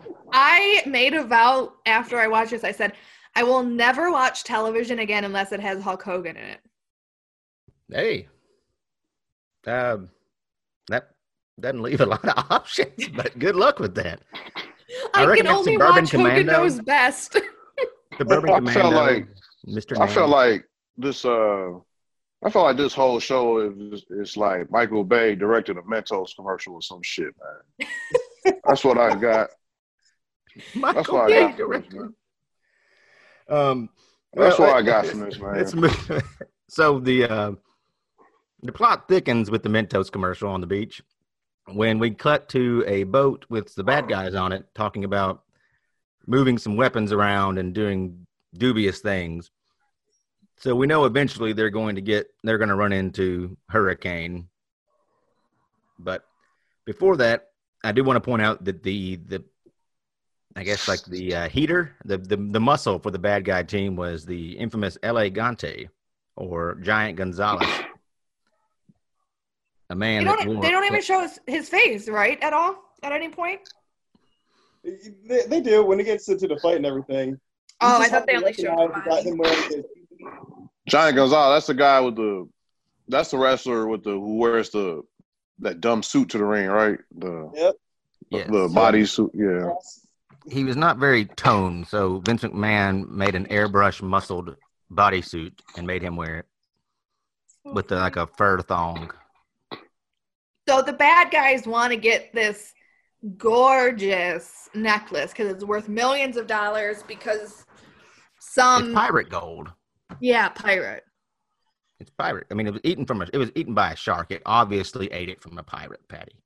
I 0.33 0.83
made 0.87 1.15
a 1.15 1.25
vow 1.25 1.75
after 1.87 2.19
I 2.19 2.27
watched 2.27 2.51
this. 2.53 2.65
I 2.65 2.73
said, 2.73 2.95
I 3.35 3.43
will 3.43 3.63
never 3.63 4.11
watch 4.11 4.45
television 4.45 4.99
again 5.01 5.25
unless 5.25 5.53
it 5.53 5.61
has 5.61 5.83
Hulk 5.83 6.03
Hogan 6.03 6.37
in 6.37 6.45
it. 6.45 6.61
Hey, 7.91 8.29
um, 9.67 10.09
that 10.89 11.11
doesn't 11.61 11.83
leave 11.83 12.01
a 12.01 12.07
lot 12.07 12.25
of 12.27 12.47
options, 12.51 13.09
but 13.15 13.39
good 13.39 13.57
luck 13.57 13.79
with 13.79 13.95
that. 13.97 14.21
I 15.15 15.27
I, 15.27 15.37
can 15.37 15.47
only 15.47 15.75
Suburban 15.75 15.95
watch 16.05 16.11
Hogan 16.13 16.27
Commando- 16.27 16.53
Knows 16.53 16.81
Best. 16.81 17.37
Suburban 18.19 18.51
I 18.51 18.59
Commando, 18.59 18.81
felt 18.81 18.95
like- 18.95 19.29
Mr. 19.69 19.99
I 20.01 20.07
felt 20.09 20.31
like 20.31 20.65
this. 20.97 21.25
Uh, 21.25 21.79
I 22.45 22.51
felt 22.51 22.65
like 22.65 22.77
this 22.77 22.95
whole 22.95 23.21
show 23.21 23.61
is 23.61 24.05
is 24.11 24.37
like 24.37 24.71
Michael 24.71 25.05
Bay 25.05 25.35
directed 25.37 25.77
a 25.79 25.83
Mentos 25.83 26.35
commercial 26.35 26.75
or 26.75 26.83
some 26.83 27.01
shit, 27.03 27.33
man. 27.79 27.89
That's 28.67 28.83
what 28.85 28.99
I 28.99 29.15
got. 29.15 29.51
Michael 30.75 31.15
what 31.15 31.25
I 31.25 31.27
Bay 31.29 31.41
got 31.41 31.57
from 31.57 31.71
this, 31.71 31.83
directed. 31.93 32.15
Um, 33.49 33.89
That's 34.35 34.59
well, 34.59 34.69
what 34.69 34.77
I 34.79 34.83
got 34.83 35.07
from 35.07 35.21
this, 35.21 35.39
man. 35.39 35.57
It's 35.57 36.25
so 36.69 36.99
the 36.99 37.25
uh, 37.25 37.53
the 38.63 38.73
plot 38.73 39.07
thickens 39.09 39.51
with 39.51 39.63
the 39.63 39.69
Mentos 39.69 40.11
commercial 40.11 40.51
on 40.51 40.61
the 40.61 40.67
beach 40.67 41.03
when 41.67 41.99
we 41.99 42.11
cut 42.11 42.49
to 42.51 42.85
a 42.87 43.05
boat 43.05 43.47
with 43.49 43.75
the 43.75 43.85
bad 43.85 44.09
guys 44.09 44.35
on 44.35 44.53
it 44.53 44.67
talking 44.75 45.05
about 45.05 45.45
moving 46.27 46.59
some 46.59 46.77
weapons 46.77 47.13
around 47.13 47.59
and 47.59 47.75
doing 47.75 48.27
dubious 48.55 49.01
things. 49.01 49.51
So 50.59 50.75
we 50.75 50.87
know 50.87 51.05
eventually 51.05 51.53
they're 51.53 51.71
going 51.71 51.97
to 51.97 52.01
get 52.01 52.29
they're 52.45 52.59
going 52.59 52.69
to 52.69 52.77
run 52.77 52.93
into 52.93 53.57
Hurricane. 53.69 54.49
But 55.99 56.25
before 56.85 57.17
that, 57.19 57.49
I 57.83 57.93
do 57.93 58.05
want 58.05 58.17
to 58.17 58.21
point 58.21 58.43
out 58.43 58.65
that 58.65 58.83
the 58.83 59.17
the 59.17 59.45
I 60.55 60.65
guess 60.65 60.87
like 60.87 61.05
the 61.05 61.35
uh, 61.35 61.49
heater, 61.49 61.97
the, 62.05 62.19
the 62.19 62.37
the 62.37 62.61
muscle 62.61 62.99
for 62.99 63.11
the 63.11 63.19
bad 63.19 63.45
guy 63.45 63.63
team 63.63 63.97
was 63.97 64.25
the 64.25 64.53
infamous 64.53 64.99
El 65.03 65.15
Gigante 65.15 65.89
or 66.37 66.77
Giant 66.77 67.17
Gonzalez, 67.17 67.69
a 69.93 69.95
They 69.95 69.99
man. 69.99 70.25
that 70.25 70.39
don't, 70.39 70.55
wore- 70.55 70.63
they 70.63 70.71
don't 70.71 70.85
even 70.85 71.03
show 71.03 71.21
his, 71.21 71.39
his 71.47 71.69
face, 71.69 72.09
right? 72.09 72.43
At 72.43 72.53
all? 72.53 72.77
At 73.03 73.13
any 73.13 73.29
point? 73.29 73.61
They, 74.85 75.43
they 75.47 75.61
do 75.61 75.85
when 75.85 76.01
it 76.01 76.05
gets 76.05 76.29
into 76.29 76.49
the 76.49 76.59
fight 76.59 76.77
and 76.77 76.87
everything. 76.87 77.31
You 77.31 77.39
Oh, 77.81 78.01
I 78.01 78.09
thought 78.09 78.27
they 78.27 78.37
only 78.37 78.53
showed 78.53 78.67
recognize 78.69 78.89
the 78.93 78.99
you 78.99 79.05
got 79.05 79.09
body. 79.09 79.31
him 79.31 79.39
wearing 79.39 79.63
his- 79.63 79.85
Johnny 80.89 81.13
Gonzalez. 81.17 81.57
That's 81.57 81.67
the 81.69 81.75
guy 81.75 82.01
with 82.01 82.17
the. 82.17 82.49
That's 83.09 83.31
the 83.31 83.39
wrestler 83.39 83.87
with 83.89 84.05
the 84.05 84.11
who 84.13 84.37
wears 84.39 84.71
the 84.71 85.03
that 85.61 85.81
dumb 85.81 86.03
suit 86.03 86.31
to 86.31 86.39
the 86.39 86.45
ring, 86.45 86.69
right? 86.69 86.99
The 87.17 87.51
Yep. 87.55 87.75
Yes. 88.31 88.51
the 88.51 88.69
body 88.69 89.05
suit. 89.05 89.31
Yeah. 89.35 89.73
he 90.51 90.65
was 90.65 90.77
not 90.77 90.99
very 90.99 91.27
toned, 91.27 91.87
so 91.87 92.19
Vince 92.21 92.43
McMahon 92.43 93.09
made 93.09 93.35
an 93.35 93.47
airbrush 93.47 94.01
muscled 94.03 94.57
bodysuit 94.93 95.53
and 95.77 95.87
made 95.87 96.03
him 96.03 96.17
wear 96.17 96.39
it 96.39 96.47
with 97.65 97.89
the, 97.89 97.97
like 97.97 98.17
a 98.17 98.27
fur 98.27 98.61
thong. 98.63 99.11
So 100.73 100.81
the 100.81 100.95
bad 100.95 101.31
guys 101.31 101.67
want 101.67 101.93
to 101.93 101.99
get 101.99 102.33
this 102.33 102.73
gorgeous 103.37 104.71
necklace 104.75 105.31
because 105.31 105.53
it's 105.53 105.65
worth 105.65 105.87
millions 105.87 106.39
of 106.39 106.47
dollars 106.47 107.03
because 107.07 107.67
some 108.41 108.85
it's 108.87 108.95
pirate 108.95 109.29
gold. 109.29 109.69
yeah 110.21 110.49
pirate 110.49 111.05
It's 112.01 112.09
pirate. 112.17 112.47
I 112.51 112.55
mean, 112.55 112.67
it 112.67 112.73
was 112.73 112.81
eaten 112.85 113.05
from 113.05 113.21
a. 113.21 113.27
It 113.35 113.37
was 113.37 113.53
eaten 113.55 113.75
by 113.75 113.93
a 113.93 113.97
shark. 113.97 114.31
It 114.31 114.41
obviously 114.47 115.09
ate 115.13 115.29
it 115.29 115.43
from 115.43 115.59
a 115.59 115.63
pirate, 115.63 116.09
Patty. 116.09 116.41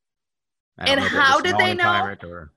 And 0.78 0.99
know 0.99 1.06
if 1.06 1.12
it 1.12 1.16
was 1.16 1.25
how 1.25 1.40
did 1.40 1.56
they 1.59 1.75
know? 1.75 2.16
Or, 2.25 2.50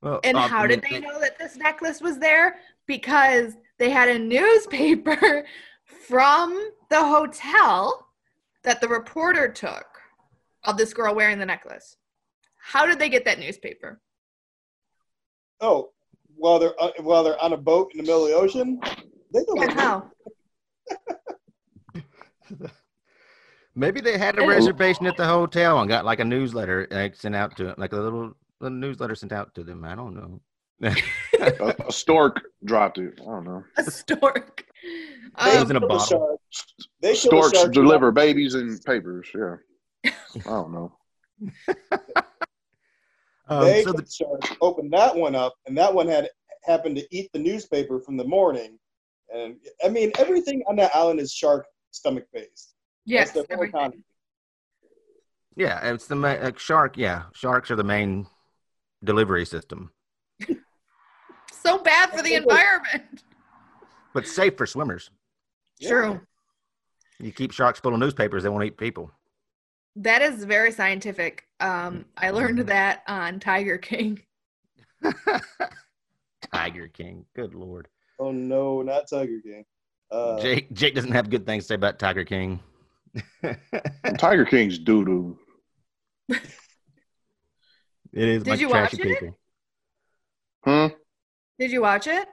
well, 0.00 0.20
and 0.24 0.38
uh, 0.38 0.48
how 0.48 0.62
I 0.62 0.66
did 0.66 0.82
they 0.82 0.98
know 0.98 1.20
that 1.20 1.38
this 1.38 1.56
necklace 1.56 2.00
was 2.00 2.18
there 2.18 2.56
because 2.86 3.52
they 3.78 3.90
had 3.90 4.08
a 4.08 4.18
newspaper 4.18 5.44
from 5.84 6.70
the 6.88 7.04
hotel 7.04 8.08
that 8.64 8.80
the 8.80 8.88
reporter 8.88 9.46
took 9.46 9.91
of 10.64 10.76
this 10.76 10.92
girl 10.92 11.14
wearing 11.14 11.38
the 11.38 11.46
necklace 11.46 11.96
how 12.64 12.86
did 12.86 12.98
they 12.98 13.08
get 13.08 13.24
that 13.24 13.38
newspaper 13.38 14.00
Oh, 15.62 15.90
while 16.34 16.58
they're 16.58 16.74
uh, 16.82 16.90
while 17.00 17.22
they're 17.22 17.40
on 17.40 17.52
a 17.52 17.56
boat 17.56 17.92
in 17.94 17.98
the 17.98 18.02
middle 18.02 18.24
of 18.24 18.30
the 18.30 18.36
ocean. 18.36 18.80
They 19.32 19.44
don't 19.44 19.56
yeah 19.60 19.72
how 19.74 20.10
Maybe 23.74 24.00
they 24.00 24.18
had 24.18 24.38
a 24.38 24.46
reservation 24.46 25.06
at 25.06 25.16
the 25.16 25.24
hotel 25.24 25.78
and 25.80 25.88
got 25.88 26.04
like 26.04 26.18
a 26.18 26.24
newsletter 26.24 26.86
like, 26.90 27.16
sent 27.16 27.34
out 27.34 27.56
to 27.56 27.74
like 27.78 27.92
a 27.92 27.96
little, 27.96 28.32
little 28.60 28.76
newsletter 28.76 29.14
sent 29.14 29.32
out 29.32 29.54
to 29.54 29.64
them. 29.64 29.84
I 29.84 29.94
don't 29.94 30.14
know. 30.14 30.40
a, 30.82 31.74
a 31.88 31.92
stork 31.92 32.42
dropped 32.64 32.98
it. 32.98 33.18
I 33.22 33.24
don't 33.24 33.44
know. 33.44 33.64
a 33.78 33.90
stork 33.90 34.64
It 34.82 35.38
was 35.38 35.56
um, 35.62 35.70
in 35.70 35.76
a 35.76 35.80
bottle. 35.80 35.98
shark. 36.06 36.40
They 37.00 37.14
Storks 37.14 37.66
deliver 37.68 38.10
babies 38.10 38.54
and 38.54 38.78
papers. 38.84 39.28
Yeah. 39.34 39.56
I 40.04 40.10
don't 40.44 40.72
know. 40.72 40.92
Um, 43.48 43.64
they 43.64 43.82
so 43.82 43.92
the, 43.92 44.06
shark 44.06 44.56
opened 44.60 44.92
that 44.92 45.14
one 45.14 45.34
up, 45.34 45.54
and 45.66 45.76
that 45.76 45.92
one 45.92 46.06
had 46.06 46.30
happened 46.62 46.96
to 46.96 47.06
eat 47.10 47.28
the 47.32 47.38
newspaper 47.38 47.98
from 47.98 48.16
the 48.16 48.24
morning. 48.24 48.78
And 49.34 49.56
I 49.84 49.88
mean, 49.88 50.12
everything 50.16 50.62
on 50.68 50.76
that 50.76 50.94
island 50.94 51.20
is 51.20 51.32
shark 51.32 51.66
stomach 51.90 52.24
based. 52.32 52.74
Yes. 53.04 53.32
That's 53.32 53.48
their 53.48 53.56
whole 53.56 53.64
everything. 53.64 53.80
economy. 53.80 54.02
yeah, 55.56 55.92
it's 55.92 56.06
the 56.06 56.14
ma- 56.14 56.28
uh, 56.28 56.52
shark. 56.56 56.96
Yeah, 56.96 57.24
sharks 57.34 57.70
are 57.70 57.76
the 57.76 57.84
main 57.84 58.26
delivery 59.02 59.44
system, 59.44 59.90
So 61.52 61.78
bad 61.78 62.10
for 62.10 62.22
the 62.22 62.34
environment. 62.34 63.24
but 64.14 64.26
safe 64.26 64.56
for 64.56 64.66
swimmers. 64.66 65.10
Yeah. 65.80 65.88
True. 65.90 66.20
You 67.18 67.32
keep 67.32 67.52
sharks 67.52 67.80
full 67.80 67.92
of 67.92 68.00
newspapers, 68.00 68.44
they 68.44 68.48
won't 68.48 68.64
eat 68.64 68.78
people. 68.78 69.10
That 69.96 70.22
is 70.22 70.44
very 70.44 70.72
scientific. 70.72 71.44
Um, 71.60 72.06
I 72.16 72.30
learned 72.30 72.60
that 72.60 73.02
on 73.06 73.40
Tiger 73.40 73.78
King. 73.78 74.20
Tiger 76.52 76.88
King. 76.88 77.24
Good 77.34 77.54
lord. 77.54 77.88
Oh 78.18 78.30
no, 78.32 78.82
not 78.82 79.08
Tiger 79.08 79.38
King. 79.42 79.64
Uh, 80.10 80.40
Jake 80.40 80.72
Jake 80.72 80.94
doesn't 80.94 81.12
have 81.12 81.30
good 81.30 81.46
things 81.46 81.64
to 81.64 81.68
say 81.68 81.74
about 81.74 81.98
Tiger 81.98 82.24
King. 82.24 82.60
Tiger 84.18 84.44
King's 84.44 84.78
doo 84.78 85.04
doo. 85.04 85.38
it 86.28 86.38
is 88.12 88.42
Did 88.42 88.50
like 88.50 88.60
you 88.60 88.68
trashy 88.68 88.96
watch 88.96 89.06
it? 89.06 89.20
people. 89.20 89.38
Hmm. 90.64 90.86
Did 91.58 91.70
you 91.70 91.82
watch 91.82 92.06
it? 92.06 92.28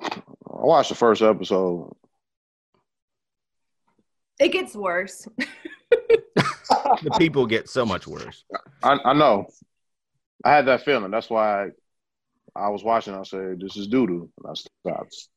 I 0.00 0.20
watched 0.46 0.90
the 0.90 0.94
first 0.94 1.22
episode. 1.22 1.92
It 4.42 4.52
gets 4.52 4.74
worse. 4.74 5.26
The 7.02 7.14
people 7.18 7.46
get 7.46 7.68
so 7.68 7.84
much 7.84 8.06
worse. 8.06 8.44
I, 8.82 8.98
I 9.04 9.12
know. 9.12 9.46
I 10.42 10.52
had 10.52 10.66
that 10.66 10.84
feeling. 10.84 11.10
That's 11.10 11.28
why 11.28 11.64
I, 11.64 11.68
I 12.56 12.68
was 12.70 12.82
watching. 12.82 13.14
I 13.14 13.22
said, 13.24 13.60
"This 13.60 13.76
is 13.76 13.88
doo 13.88 14.06
doo," 14.06 14.30
and 14.38 14.50
I 14.50 14.54
stopped. 14.54 15.28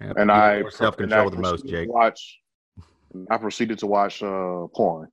And 0.00 0.30
I 0.30 0.62
self 0.70 0.96
control 0.96 1.30
the 1.30 1.38
most, 1.38 1.66
Jake. 1.66 1.88
Watch. 1.88 2.38
I 3.28 3.36
proceeded 3.38 3.80
to 3.80 3.86
watch 3.88 4.22
uh, 4.22 4.66
porn. 4.74 5.08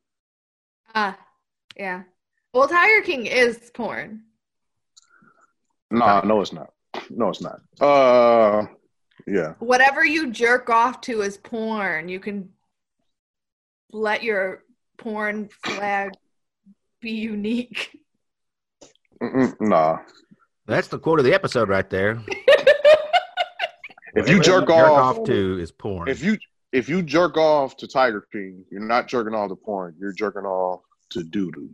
Ah, 0.93 1.17
yeah. 1.75 2.03
Well, 2.53 2.67
Tiger 2.67 3.01
King 3.03 3.25
is 3.25 3.71
porn. 3.73 4.21
No, 5.89 6.21
no, 6.21 6.41
it's 6.41 6.53
not. 6.53 6.73
No, 7.09 7.29
it's 7.29 7.41
not. 7.41 7.59
Uh, 7.79 8.67
yeah. 9.25 9.53
Whatever 9.59 10.05
you 10.05 10.31
jerk 10.31 10.69
off 10.69 11.01
to 11.01 11.21
is 11.21 11.37
porn. 11.37 12.07
You 12.07 12.19
can 12.19 12.49
let 13.91 14.23
your 14.23 14.63
porn 14.97 15.49
flag 15.63 16.11
be 17.01 17.11
unique. 17.11 17.97
Mm-mm, 19.21 19.55
nah. 19.59 19.99
That's 20.65 20.87
the 20.87 20.99
quote 20.99 21.19
of 21.19 21.25
the 21.25 21.33
episode 21.33 21.69
right 21.69 21.89
there. 21.89 22.21
If 24.13 24.27
you 24.27 24.39
Whatever 24.39 24.59
jerk 24.61 24.69
off, 24.69 25.19
off 25.19 25.23
to 25.27 25.59
is 25.59 25.71
porn. 25.71 26.09
if 26.09 26.21
you 26.21 26.37
if 26.73 26.89
you 26.89 27.01
jerk 27.01 27.37
off 27.37 27.77
to 27.77 27.87
Tiger 27.87 28.27
King, 28.31 28.65
you're 28.69 28.81
not 28.81 29.07
jerking 29.07 29.33
off 29.33 29.49
to 29.49 29.55
porn. 29.55 29.95
You're 29.97 30.11
jerking 30.11 30.43
off 30.43 30.81
to 31.11 31.23
doo 31.23 31.51
doo. 31.51 31.69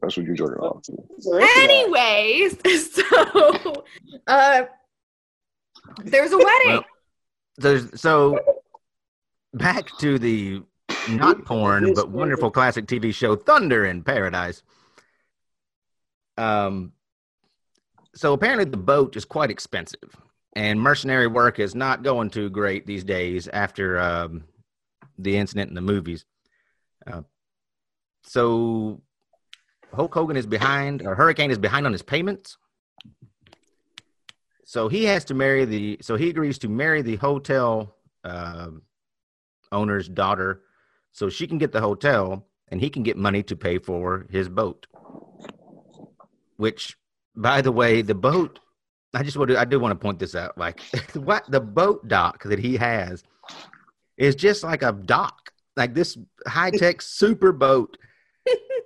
That's 0.00 0.16
what 0.16 0.26
you're 0.26 0.34
jerking 0.34 0.58
off 0.58 0.82
to. 0.82 0.92
they're 0.92 1.40
into 1.40 1.46
that. 1.54 1.68
Anyways, 1.70 2.94
so 2.94 3.84
uh, 4.26 4.62
there's 6.04 6.32
a 6.32 6.38
wedding. 6.38 6.72
Well, 6.72 6.84
there's 7.56 7.98
so 7.98 8.38
back 9.54 9.88
to 9.98 10.18
the 10.18 10.62
not 11.08 11.44
porn 11.44 11.94
but 11.94 12.10
wonderful 12.10 12.50
classic 12.50 12.86
TV 12.86 13.14
show 13.14 13.36
Thunder 13.36 13.86
in 13.86 14.02
Paradise. 14.02 14.62
Um, 16.36 16.92
so 18.14 18.32
apparently 18.32 18.64
the 18.64 18.76
boat 18.76 19.16
is 19.16 19.24
quite 19.24 19.50
expensive, 19.50 20.16
and 20.54 20.80
mercenary 20.80 21.26
work 21.26 21.58
is 21.58 21.74
not 21.74 22.02
going 22.02 22.30
too 22.30 22.50
great 22.50 22.86
these 22.86 23.04
days 23.04 23.48
after 23.48 23.98
um, 23.98 24.44
the 25.18 25.36
incident 25.36 25.68
in 25.68 25.74
the 25.74 25.80
movies. 25.80 26.24
Uh, 27.06 27.22
so 28.22 29.00
Hulk 29.94 30.12
Hogan 30.12 30.36
is 30.36 30.46
behind, 30.46 31.06
or 31.06 31.14
Hurricane 31.14 31.50
is 31.50 31.58
behind 31.58 31.86
on 31.86 31.92
his 31.92 32.02
payments. 32.02 32.58
So 34.64 34.88
he 34.88 35.04
has 35.04 35.24
to 35.26 35.34
marry 35.34 35.64
the. 35.64 35.98
So 36.00 36.16
he 36.16 36.28
agrees 36.28 36.58
to 36.58 36.68
marry 36.68 37.02
the 37.02 37.16
hotel 37.16 37.94
um 38.24 38.82
owner's 39.76 40.08
daughter, 40.08 40.62
so 41.12 41.28
she 41.28 41.46
can 41.46 41.58
get 41.58 41.72
the 41.72 41.80
hotel, 41.80 42.46
and 42.68 42.80
he 42.80 42.90
can 42.90 43.02
get 43.02 43.16
money 43.16 43.42
to 43.44 43.56
pay 43.56 43.78
for 43.78 44.26
his 44.30 44.48
boat. 44.48 44.86
Which, 46.56 46.96
by 47.34 47.60
the 47.60 47.72
way, 47.72 48.02
the 48.02 48.14
boat. 48.14 48.58
I 49.14 49.22
just 49.22 49.36
want 49.36 49.50
to. 49.50 49.58
I 49.58 49.64
do 49.64 49.78
want 49.78 49.92
to 49.92 50.02
point 50.02 50.18
this 50.18 50.34
out. 50.34 50.58
Like 50.58 50.80
what 51.14 51.50
the 51.50 51.60
boat 51.60 52.08
dock 52.08 52.42
that 52.44 52.58
he 52.58 52.76
has 52.76 53.22
is 54.16 54.34
just 54.34 54.64
like 54.64 54.82
a 54.82 54.92
dock, 54.92 55.52
like 55.76 55.94
this 55.94 56.18
high 56.46 56.70
tech 56.70 57.00
super 57.20 57.52
boat. 57.52 57.96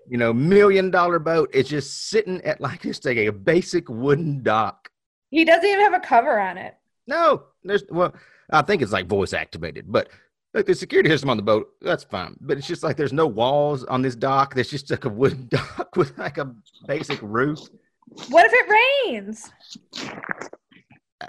You 0.09 0.18
know, 0.18 0.33
million 0.33 0.90
dollar 0.90 1.18
boat. 1.18 1.50
It's 1.53 1.68
just 1.68 2.09
sitting 2.09 2.40
at 2.42 2.61
like 2.61 2.83
just 2.83 3.05
like 3.05 3.16
a 3.16 3.31
basic 3.31 3.88
wooden 3.88 4.42
dock. 4.42 4.90
He 5.31 5.44
doesn't 5.44 5.64
even 5.64 5.81
have 5.81 5.94
a 5.94 6.00
cover 6.00 6.38
on 6.40 6.59
it. 6.59 6.74
No, 7.07 7.44
there's 7.62 7.85
well, 7.90 8.14
I 8.50 8.62
think 8.62 8.83
it's 8.83 8.92
like 8.92 9.07
voice 9.07 9.33
activated, 9.33 9.87
but 9.90 10.09
like 10.55 10.67
the 10.67 10.75
security 10.75 11.09
system 11.11 11.31
on 11.31 11.37
the 11.37 11.43
boat, 11.43 11.69
that's 11.81 12.05
fine. 12.05 12.37
But 12.41 12.59
it's 12.59 12.67
just 12.67 12.83
like 12.83 12.97
there's 12.97 13.13
no 13.13 13.27
walls 13.27 13.85
on 13.85 14.03
this 14.03 14.17
dock. 14.17 14.55
There's 14.55 14.71
just 14.71 14.91
like 14.91 15.05
a 15.05 15.09
wooden 15.09 15.49
dock 15.51 15.97
with 15.97 16.17
like 16.19 16.39
a 16.39 16.55
basic 16.87 17.21
roof. 17.23 17.61
What 18.29 18.47
if 18.47 18.53
it 18.53 19.09
rains? 19.09 19.53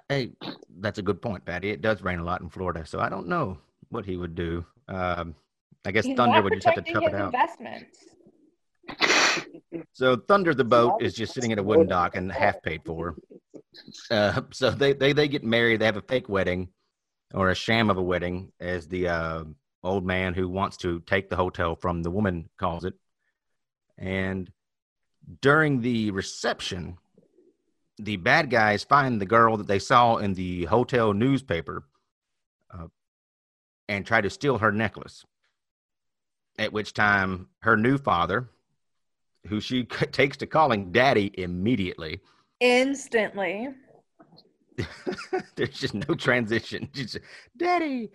Hey, 0.10 0.32
that's 0.80 0.98
a 0.98 1.04
good 1.04 1.22
point, 1.22 1.46
Patty. 1.46 1.70
It 1.70 1.82
does 1.82 2.02
rain 2.02 2.20
a 2.20 2.24
lot 2.24 2.42
in 2.42 2.50
Florida, 2.50 2.86
so 2.86 3.00
I 3.00 3.10
don't 3.10 3.28
know 3.28 3.58
what 3.90 4.06
he 4.06 4.18
would 4.18 4.36
do. 4.36 4.66
Um, 4.88 5.36
I 5.86 5.92
guess 5.92 6.06
He's 6.06 6.18
Thunder 6.18 6.42
would 6.42 6.54
just 6.54 6.66
have 6.66 6.84
to 6.84 6.94
tough 6.94 7.04
it 7.04 7.14
out. 7.14 7.34
investments. 7.34 8.06
So 9.94 10.16
Thunder 10.16 10.54
the 10.54 10.64
boat 10.64 11.02
is 11.02 11.14
just 11.14 11.34
sitting 11.34 11.52
at 11.52 11.60
a 11.60 11.64
wooden 11.64 11.88
dock 11.88 12.16
and 12.16 12.32
half 12.32 12.62
paid 12.64 12.82
for. 12.86 13.16
Uh, 14.10 14.42
so 14.52 14.72
they, 14.72 14.94
they 14.94 15.14
they 15.14 15.28
get 15.28 15.44
married. 15.44 15.82
They 15.82 15.86
have 15.86 15.98
a 15.98 16.02
fake 16.02 16.30
wedding 16.30 16.70
or 17.34 17.50
a 17.50 17.56
sham 17.56 17.90
of 17.90 17.98
a 17.98 18.02
wedding, 18.02 18.52
as 18.60 18.88
the 18.88 19.08
uh, 19.08 19.44
old 19.84 20.06
man 20.06 20.34
who 20.34 20.48
wants 20.48 20.78
to 20.78 21.00
take 21.02 21.30
the 21.30 21.36
hotel 21.36 21.76
from 21.76 22.04
the 22.04 22.12
woman 22.12 22.50
calls 22.58 22.86
it. 22.86 22.94
And 23.98 24.52
during 25.42 25.82
the 25.82 26.12
reception, 26.12 26.98
the 27.98 28.18
bad 28.18 28.50
guys 28.50 28.84
find 28.84 29.22
the 29.22 29.26
girl 29.26 29.58
that 29.58 29.68
they 29.68 29.80
saw 29.80 30.18
in 30.18 30.34
the 30.34 30.66
hotel 30.66 31.14
newspaper 31.14 31.84
uh, 32.74 32.88
and 33.88 34.06
try 34.06 34.22
to 34.22 34.30
steal 34.30 34.58
her 34.58 34.72
necklace. 34.72 35.24
At 36.58 36.74
which 36.74 36.94
time, 36.94 37.48
her 37.60 37.78
new 37.78 37.98
father, 37.98 38.50
who 39.48 39.62
she 39.62 39.84
takes 40.12 40.38
to 40.38 40.48
calling 40.48 40.92
daddy 40.92 41.32
immediately, 41.38 42.22
Instantly. 42.60 43.70
there's 45.56 45.80
just 45.80 45.94
no 45.94 46.16
transition. 46.16 46.90
Just, 46.94 47.20
daddy. 47.58 48.10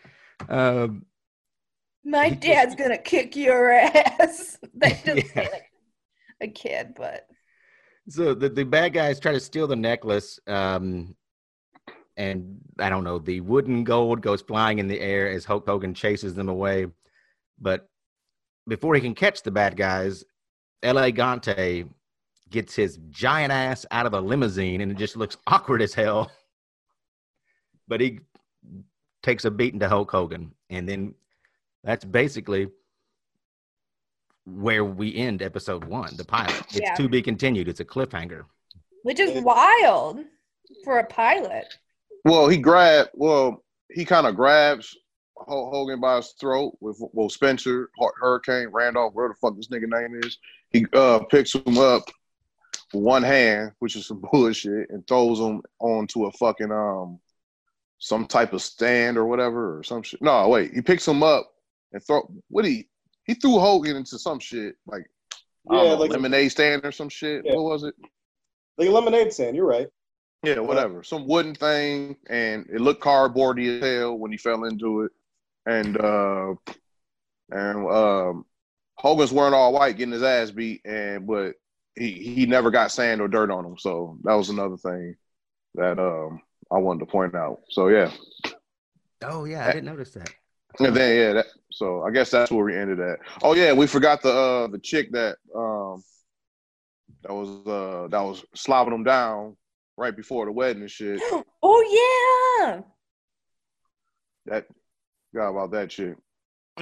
Um, 0.48 1.04
My 2.04 2.30
just- 2.30 2.40
dad's 2.42 2.74
gonna 2.74 2.98
kick 2.98 3.36
your 3.36 3.70
ass. 3.72 4.58
That 4.74 5.04
doesn't 5.04 5.16
Yeah. 5.18 5.32
say 5.34 5.48
like 5.52 5.70
a 6.40 6.48
kid, 6.48 6.94
but 6.96 7.26
so 8.08 8.34
the, 8.34 8.48
the 8.48 8.64
bad 8.64 8.92
guys 8.92 9.18
try 9.18 9.32
to 9.32 9.40
steal 9.40 9.66
the 9.66 9.76
necklace. 9.76 10.38
Um, 10.46 11.16
and 12.16 12.58
I 12.78 12.88
don't 12.88 13.04
know, 13.04 13.18
the 13.18 13.40
wooden 13.40 13.84
gold 13.84 14.22
goes 14.22 14.40
flying 14.42 14.78
in 14.78 14.88
the 14.88 15.00
air 15.00 15.28
as 15.30 15.44
Hulk 15.44 15.66
Hogan 15.66 15.92
chases 15.94 16.34
them 16.34 16.48
away. 16.48 16.86
But 17.60 17.88
before 18.68 18.94
he 18.94 19.00
can 19.00 19.14
catch 19.14 19.42
the 19.42 19.50
bad 19.50 19.76
guys, 19.76 20.24
El 20.82 20.94
Gigante 20.96 21.88
gets 22.48 22.74
his 22.74 22.98
giant 23.10 23.52
ass 23.52 23.84
out 23.90 24.06
of 24.06 24.14
a 24.14 24.20
limousine 24.20 24.80
and 24.80 24.92
it 24.92 24.96
just 24.98 25.16
looks 25.16 25.36
awkward 25.46 25.82
as 25.82 25.92
hell. 25.94 26.30
But 27.88 28.00
he 28.00 28.20
takes 29.22 29.44
a 29.44 29.50
beating 29.50 29.80
to 29.80 29.88
Hulk 29.88 30.10
Hogan. 30.10 30.52
And 30.70 30.88
then 30.88 31.14
that's 31.84 32.04
basically 32.04 32.68
where 34.44 34.84
we 34.84 35.14
end 35.16 35.42
episode 35.42 35.84
one, 35.84 36.16
the 36.16 36.24
pilot. 36.24 36.60
It's 36.68 36.80
Yeah. 36.80 36.94
to 36.94 37.08
be 37.08 37.22
continued. 37.22 37.68
It's 37.68 37.80
a 37.80 37.84
cliffhanger. 37.84 38.44
which 39.02 39.20
is 39.20 39.40
wild 39.44 40.24
for 40.82 40.98
a 40.98 41.04
pilot. 41.06 41.72
Well, 42.24 42.48
he 42.48 42.56
grabbed. 42.56 43.10
Well, 43.14 43.62
he 43.92 44.04
kind 44.04 44.26
of 44.26 44.34
grabs 44.34 44.96
Hulk 45.38 45.72
Hogan 45.72 46.00
by 46.00 46.16
his 46.16 46.32
throat 46.40 46.76
with 46.80 46.98
well 47.12 47.28
Spencer 47.28 47.88
Hurricane 48.20 48.66
Randolph, 48.72 49.14
where 49.14 49.28
the 49.28 49.34
fuck 49.36 49.54
this 49.56 49.68
nigga 49.68 49.86
name 49.88 50.20
is. 50.24 50.38
He 50.70 50.86
uh 50.92 51.20
picks 51.30 51.54
him 51.54 51.78
up 51.78 52.10
with 52.92 53.04
one 53.04 53.22
hand, 53.22 53.70
which 53.78 53.94
is 53.94 54.06
some 54.08 54.20
bullshit, 54.32 54.90
and 54.90 55.06
throws 55.06 55.38
him 55.38 55.62
onto 55.78 56.24
a 56.24 56.32
fucking 56.32 56.72
um 56.72 57.20
some 57.98 58.26
type 58.26 58.52
of 58.52 58.62
stand 58.62 59.16
or 59.16 59.26
whatever 59.26 59.78
or 59.78 59.82
some 59.82 60.02
shit. 60.02 60.20
No, 60.22 60.48
wait, 60.48 60.72
he 60.74 60.82
picks 60.82 61.06
him 61.06 61.22
up 61.22 61.50
and 61.92 62.02
throw. 62.04 62.28
What 62.48 62.64
he 62.64 62.88
he 63.24 63.34
threw 63.34 63.58
Hogan 63.58 63.96
into 63.96 64.18
some 64.18 64.38
shit 64.38 64.76
like 64.86 65.06
Yeah, 65.70 65.82
know, 65.82 65.94
like 65.96 66.10
lemonade 66.10 66.52
stand 66.52 66.84
or 66.84 66.92
some 66.92 67.08
shit. 67.08 67.42
Yeah. 67.44 67.54
What 67.54 67.64
was 67.64 67.82
it? 67.84 67.94
like 68.78 68.88
a 68.88 68.92
lemonade 68.92 69.32
stand. 69.32 69.56
You're 69.56 69.66
right. 69.66 69.88
Yeah, 70.42 70.60
whatever. 70.60 71.02
Some 71.02 71.26
wooden 71.26 71.54
thing, 71.54 72.16
and 72.28 72.66
it 72.72 72.80
looked 72.80 73.02
cardboardy 73.02 73.76
as 73.76 73.82
hell 73.82 74.18
when 74.18 74.30
he 74.30 74.36
fell 74.36 74.64
into 74.64 75.02
it. 75.02 75.12
And 75.64 76.00
uh, 76.00 76.54
and 77.50 77.90
um, 77.90 78.44
Hogan's 78.96 79.32
wearing 79.32 79.54
all 79.54 79.72
white, 79.72 79.96
getting 79.96 80.12
his 80.12 80.22
ass 80.22 80.50
beat, 80.50 80.82
and 80.84 81.26
but 81.26 81.54
he 81.96 82.12
he 82.12 82.46
never 82.46 82.70
got 82.70 82.92
sand 82.92 83.20
or 83.20 83.28
dirt 83.28 83.50
on 83.50 83.64
him. 83.64 83.78
So 83.78 84.18
that 84.22 84.34
was 84.34 84.50
another 84.50 84.76
thing 84.76 85.16
that 85.74 85.98
um 85.98 86.42
I 86.72 86.78
wanted 86.78 87.00
to 87.00 87.06
point 87.06 87.34
out. 87.34 87.60
So 87.70 87.88
yeah, 87.88 88.10
Oh 89.22 89.44
yeah, 89.44 89.64
I 89.66 89.72
didn't 89.72 89.86
notice 89.86 90.10
that. 90.12 90.32
and 90.80 90.94
then 90.94 91.16
yeah, 91.16 91.32
that, 91.34 91.46
so 91.72 92.02
I 92.02 92.10
guess 92.10 92.30
that's 92.30 92.50
where 92.50 92.64
we 92.64 92.76
ended 92.76 93.00
at. 93.00 93.18
Oh 93.42 93.54
yeah, 93.54 93.72
we 93.72 93.86
forgot 93.86 94.22
the 94.22 94.32
uh 94.32 94.66
the 94.68 94.78
chick 94.78 95.12
that 95.12 95.36
um 95.54 96.02
that 97.22 97.32
was 97.32 97.48
uh 97.66 98.08
that 98.08 98.20
was 98.22 98.44
slobbing 98.54 98.90
them 98.90 99.04
down 99.04 99.56
right 99.96 100.14
before 100.14 100.44
the 100.46 100.52
wedding 100.52 100.82
and 100.82 100.90
shit. 100.90 101.20
Oh 101.62 102.68
yeah. 102.68 102.82
That 104.46 104.66
forgot 105.32 105.50
about 105.50 105.70
that 105.72 105.90
chick. 105.90 106.16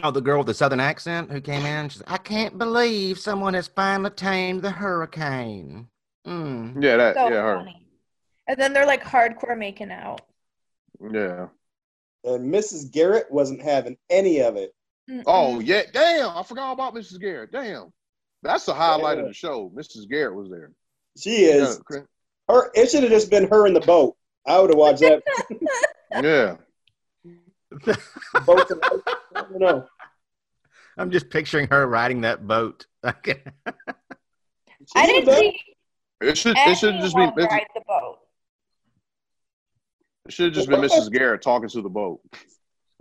Oh, 0.03 0.11
the 0.11 0.21
girl 0.21 0.39
with 0.39 0.49
the 0.49 0.55
southern 0.55 0.81
accent 0.81 1.31
who 1.31 1.41
came 1.41 1.65
in. 1.65 1.89
She's, 1.89 2.03
I 2.07 2.19
can't 2.19 2.59
believe 2.59 3.19
someone 3.19 3.55
has 3.55 3.69
finally 3.69 4.11
tamed 4.11 4.63
the 4.63 4.73
hurricane. 4.73 5.89
Mm. 6.27 6.83
Yeah, 6.83 6.97
that 6.97 7.15
So 7.15 7.29
yeah 7.29 7.43
her. 7.43 7.59
funny. 7.59 7.84
And 8.47 8.59
then 8.59 8.73
they're 8.73 8.87
like 8.87 9.03
hardcore 9.03 9.57
making 9.59 9.91
out. 9.91 10.21
Yeah. 11.01 11.49
And 12.25 12.53
Mrs. 12.53 12.91
Garrett 12.91 13.31
wasn't 13.31 13.63
having 13.63 13.97
any 14.11 14.41
of 14.41 14.57
it. 14.57 14.75
Oh 15.27 15.59
Mm-mm. 15.59 15.67
yeah, 15.67 15.83
damn! 15.93 16.31
I 16.35 16.43
forgot 16.43 16.73
about 16.73 16.95
Mrs. 16.95 17.21
Garrett. 17.21 17.53
Damn, 17.53 17.93
that's 18.43 18.65
the 18.65 18.73
highlight 18.73 19.19
of 19.19 19.27
the 19.27 19.35
show. 19.35 19.71
Mrs. 19.77 20.09
Garrett 20.09 20.35
was 20.35 20.49
there. 20.51 20.71
She 21.19 21.45
is 21.45 21.79
Yeah, 21.91 21.99
her. 22.49 22.71
It 22.75 22.91
should 22.91 23.03
have 23.03 23.13
just 23.13 23.31
been 23.31 23.47
her 23.49 23.67
in 23.67 23.75
the 23.75 23.81
boat. 23.81 24.17
I 24.47 24.59
would 24.59 24.71
have 24.71 24.79
watched 24.79 25.01
that. 25.01 25.23
yeah. 26.23 26.57
boat 28.47 28.71
I 29.35 29.43
don't 29.43 29.59
know. 29.59 29.87
I'm 30.97 31.11
just 31.11 31.29
picturing 31.29 31.69
her 31.69 31.87
riding 31.87 32.23
that 32.23 32.47
boat. 32.47 32.87
I 33.05 33.13
didn't 34.95 35.27
done- 35.27 35.39
see 35.39 35.61
It 36.23 36.39
should 36.39 36.57
it 36.57 36.79
should 36.79 36.95
just 37.01 37.15
be 37.15 37.23
anyone 37.23 37.45
ride 37.45 37.67
the 37.75 37.83
boat. 37.87 38.21
Should 40.31 40.47
have 40.47 40.55
just 40.55 40.69
been 40.69 40.81
Mrs. 40.81 41.13
Garrett 41.13 41.43
talking 41.43 41.69
to 41.69 41.83
the 41.83 41.89
boat. 41.89 42.21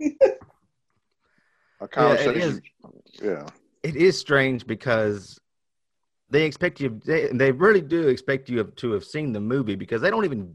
A 1.80 1.88
conversation. 1.88 2.62
Yeah, 3.22 3.46
it 3.82 3.96
is 3.96 4.18
strange 4.18 4.66
because 4.66 5.38
they 6.30 6.44
expect 6.44 6.80
you. 6.80 7.00
They, 7.04 7.28
they 7.32 7.52
really 7.52 7.80
do 7.80 8.08
expect 8.08 8.48
you 8.48 8.62
to 8.64 8.92
have 8.92 9.04
seen 9.04 9.32
the 9.32 9.40
movie 9.40 9.74
because 9.74 10.02
they 10.02 10.10
don't 10.10 10.24
even 10.24 10.54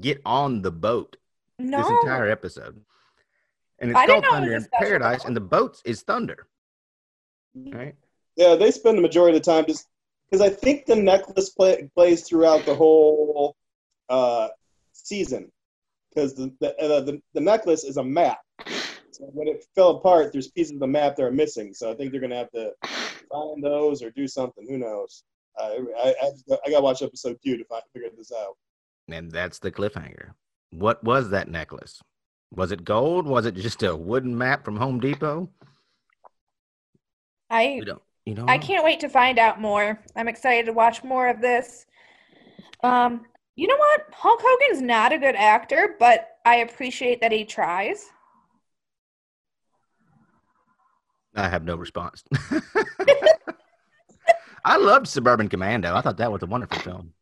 get 0.00 0.20
on 0.24 0.62
the 0.62 0.70
boat 0.70 1.16
No. 1.58 1.78
this 1.78 1.88
entire 1.88 2.28
episode. 2.28 2.80
And 3.78 3.90
it's 3.90 3.98
I 3.98 4.06
called 4.06 4.22
know 4.22 4.28
it 4.28 4.32
Thunder 4.32 4.56
in 4.56 4.66
Paradise, 4.72 5.24
and 5.24 5.36
the 5.36 5.40
boat 5.40 5.80
is 5.84 6.02
Thunder. 6.02 6.46
Right? 7.54 7.94
Yeah, 8.36 8.54
they 8.54 8.70
spend 8.70 8.98
the 8.98 9.02
majority 9.02 9.36
of 9.36 9.42
the 9.42 9.50
time 9.50 9.66
just 9.66 9.86
because 10.30 10.40
I 10.40 10.50
think 10.50 10.86
the 10.86 10.96
necklace 10.96 11.50
play, 11.50 11.88
plays 11.94 12.22
throughout 12.26 12.64
the 12.64 12.74
whole 12.74 13.56
uh, 14.08 14.48
season 14.92 15.50
because 16.16 16.34
the 16.34 16.52
the, 16.60 16.76
uh, 16.82 17.00
the 17.00 17.20
the 17.34 17.40
necklace 17.40 17.84
is 17.84 17.98
a 17.98 18.04
map. 18.04 18.38
So 19.10 19.24
when 19.32 19.48
it 19.48 19.64
fell 19.74 19.90
apart, 19.90 20.32
there's 20.32 20.48
pieces 20.48 20.72
of 20.72 20.80
the 20.80 20.86
map 20.86 21.16
that 21.16 21.24
are 21.24 21.30
missing. 21.30 21.74
So 21.74 21.90
I 21.90 21.94
think 21.94 22.10
they're 22.10 22.20
gonna 22.20 22.36
have 22.36 22.50
to 22.52 22.72
find 23.30 23.62
those 23.62 24.02
or 24.02 24.10
do 24.10 24.26
something. 24.26 24.66
Who 24.68 24.78
knows? 24.78 25.24
Uh, 25.60 25.70
I 26.02 26.14
I, 26.22 26.30
I 26.66 26.70
got 26.70 26.78
to 26.78 26.82
watch 26.82 27.02
episode 27.02 27.38
two 27.44 27.56
to 27.56 27.64
find, 27.64 27.82
figure 27.92 28.08
this 28.16 28.32
out. 28.32 28.56
And 29.08 29.30
that's 29.30 29.58
the 29.58 29.70
cliffhanger. 29.70 30.32
What 30.70 31.02
was 31.04 31.30
that 31.30 31.48
necklace? 31.48 32.02
Was 32.50 32.72
it 32.72 32.84
gold? 32.84 33.26
Was 33.26 33.46
it 33.46 33.54
just 33.54 33.82
a 33.82 33.94
wooden 33.94 34.36
map 34.36 34.64
from 34.64 34.76
Home 34.76 35.00
Depot? 35.00 35.48
I 37.50 37.76
We 37.78 37.84
don't. 37.84 38.02
You 38.24 38.34
know. 38.34 38.44
I 38.48 38.58
can't 38.58 38.84
wait 38.84 38.98
to 39.00 39.08
find 39.08 39.38
out 39.38 39.60
more. 39.60 40.02
I'm 40.16 40.26
excited 40.26 40.66
to 40.66 40.72
watch 40.72 41.04
more 41.04 41.28
of 41.28 41.40
this. 41.40 41.86
Um, 42.82 43.24
you 43.56 43.66
know 43.66 43.76
what? 43.76 44.02
Hulk 44.12 44.40
Hogan's 44.42 44.82
not 44.82 45.12
a 45.12 45.18
good 45.18 45.34
actor, 45.34 45.96
but 45.98 46.28
I 46.44 46.56
appreciate 46.56 47.20
that 47.22 47.32
he 47.32 47.44
tries. 47.44 48.04
I 51.34 51.48
have 51.48 51.64
no 51.64 51.76
response. 51.76 52.22
I 54.64 54.76
loved 54.76 55.08
Suburban 55.08 55.48
Commando. 55.48 55.94
I 55.94 56.00
thought 56.00 56.18
that 56.18 56.32
was 56.32 56.42
a 56.42 56.46
wonderful 56.46 56.78
film. 56.78 57.12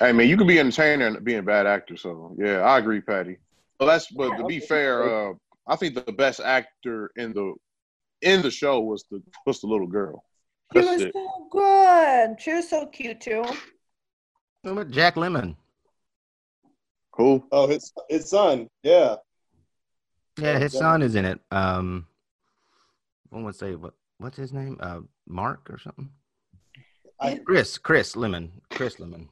Hey 0.00 0.12
man, 0.12 0.28
you 0.28 0.36
can 0.36 0.46
be 0.46 0.58
entertaining 0.58 1.06
and 1.06 1.24
be 1.24 1.36
a 1.36 1.42
bad 1.42 1.66
actor. 1.66 1.96
So 1.96 2.34
yeah, 2.38 2.60
I 2.60 2.78
agree, 2.78 3.00
Patty. 3.00 3.36
Well, 3.78 3.88
that's 3.88 4.10
but 4.10 4.36
to 4.36 4.44
be 4.44 4.58
fair, 4.58 5.30
uh, 5.30 5.34
I 5.66 5.76
think 5.76 5.94
the 5.94 6.12
best 6.12 6.40
actor 6.40 7.10
in 7.16 7.32
the 7.32 7.54
in 8.22 8.42
the 8.42 8.50
show 8.50 8.80
was 8.80 9.04
the 9.10 9.22
was 9.46 9.60
the 9.60 9.66
little 9.66 9.86
girl. 9.86 10.24
She 10.72 10.80
That's 10.80 10.92
was 10.92 11.02
it. 11.02 11.12
so 11.12 11.48
good. 11.50 12.40
She 12.40 12.52
was 12.52 12.68
so 12.68 12.86
cute 12.86 13.20
too. 13.20 13.44
What 14.64 14.72
about 14.72 14.90
Jack 14.90 15.16
Lemmon? 15.16 15.56
Cool. 17.12 17.44
Oh, 17.52 17.66
his 17.68 17.92
his 18.08 18.28
son. 18.28 18.68
Yeah. 18.82 19.16
Yeah, 20.38 20.58
his 20.58 20.72
Yeah. 20.74 20.80
son 20.80 21.02
is 21.02 21.14
in 21.14 21.24
it. 21.26 21.38
Um, 21.50 22.06
one 23.28 23.44
would 23.44 23.54
say 23.56 23.74
what? 23.74 23.92
What's 24.18 24.36
his 24.38 24.52
name? 24.52 24.78
Uh, 24.80 25.00
Mark 25.26 25.68
or 25.70 25.78
something? 25.78 26.08
I- 27.20 27.36
Chris. 27.36 27.76
Chris 27.78 28.14
Lemmon. 28.16 28.50
Chris 28.70 28.96
Lemmon. 28.96 29.28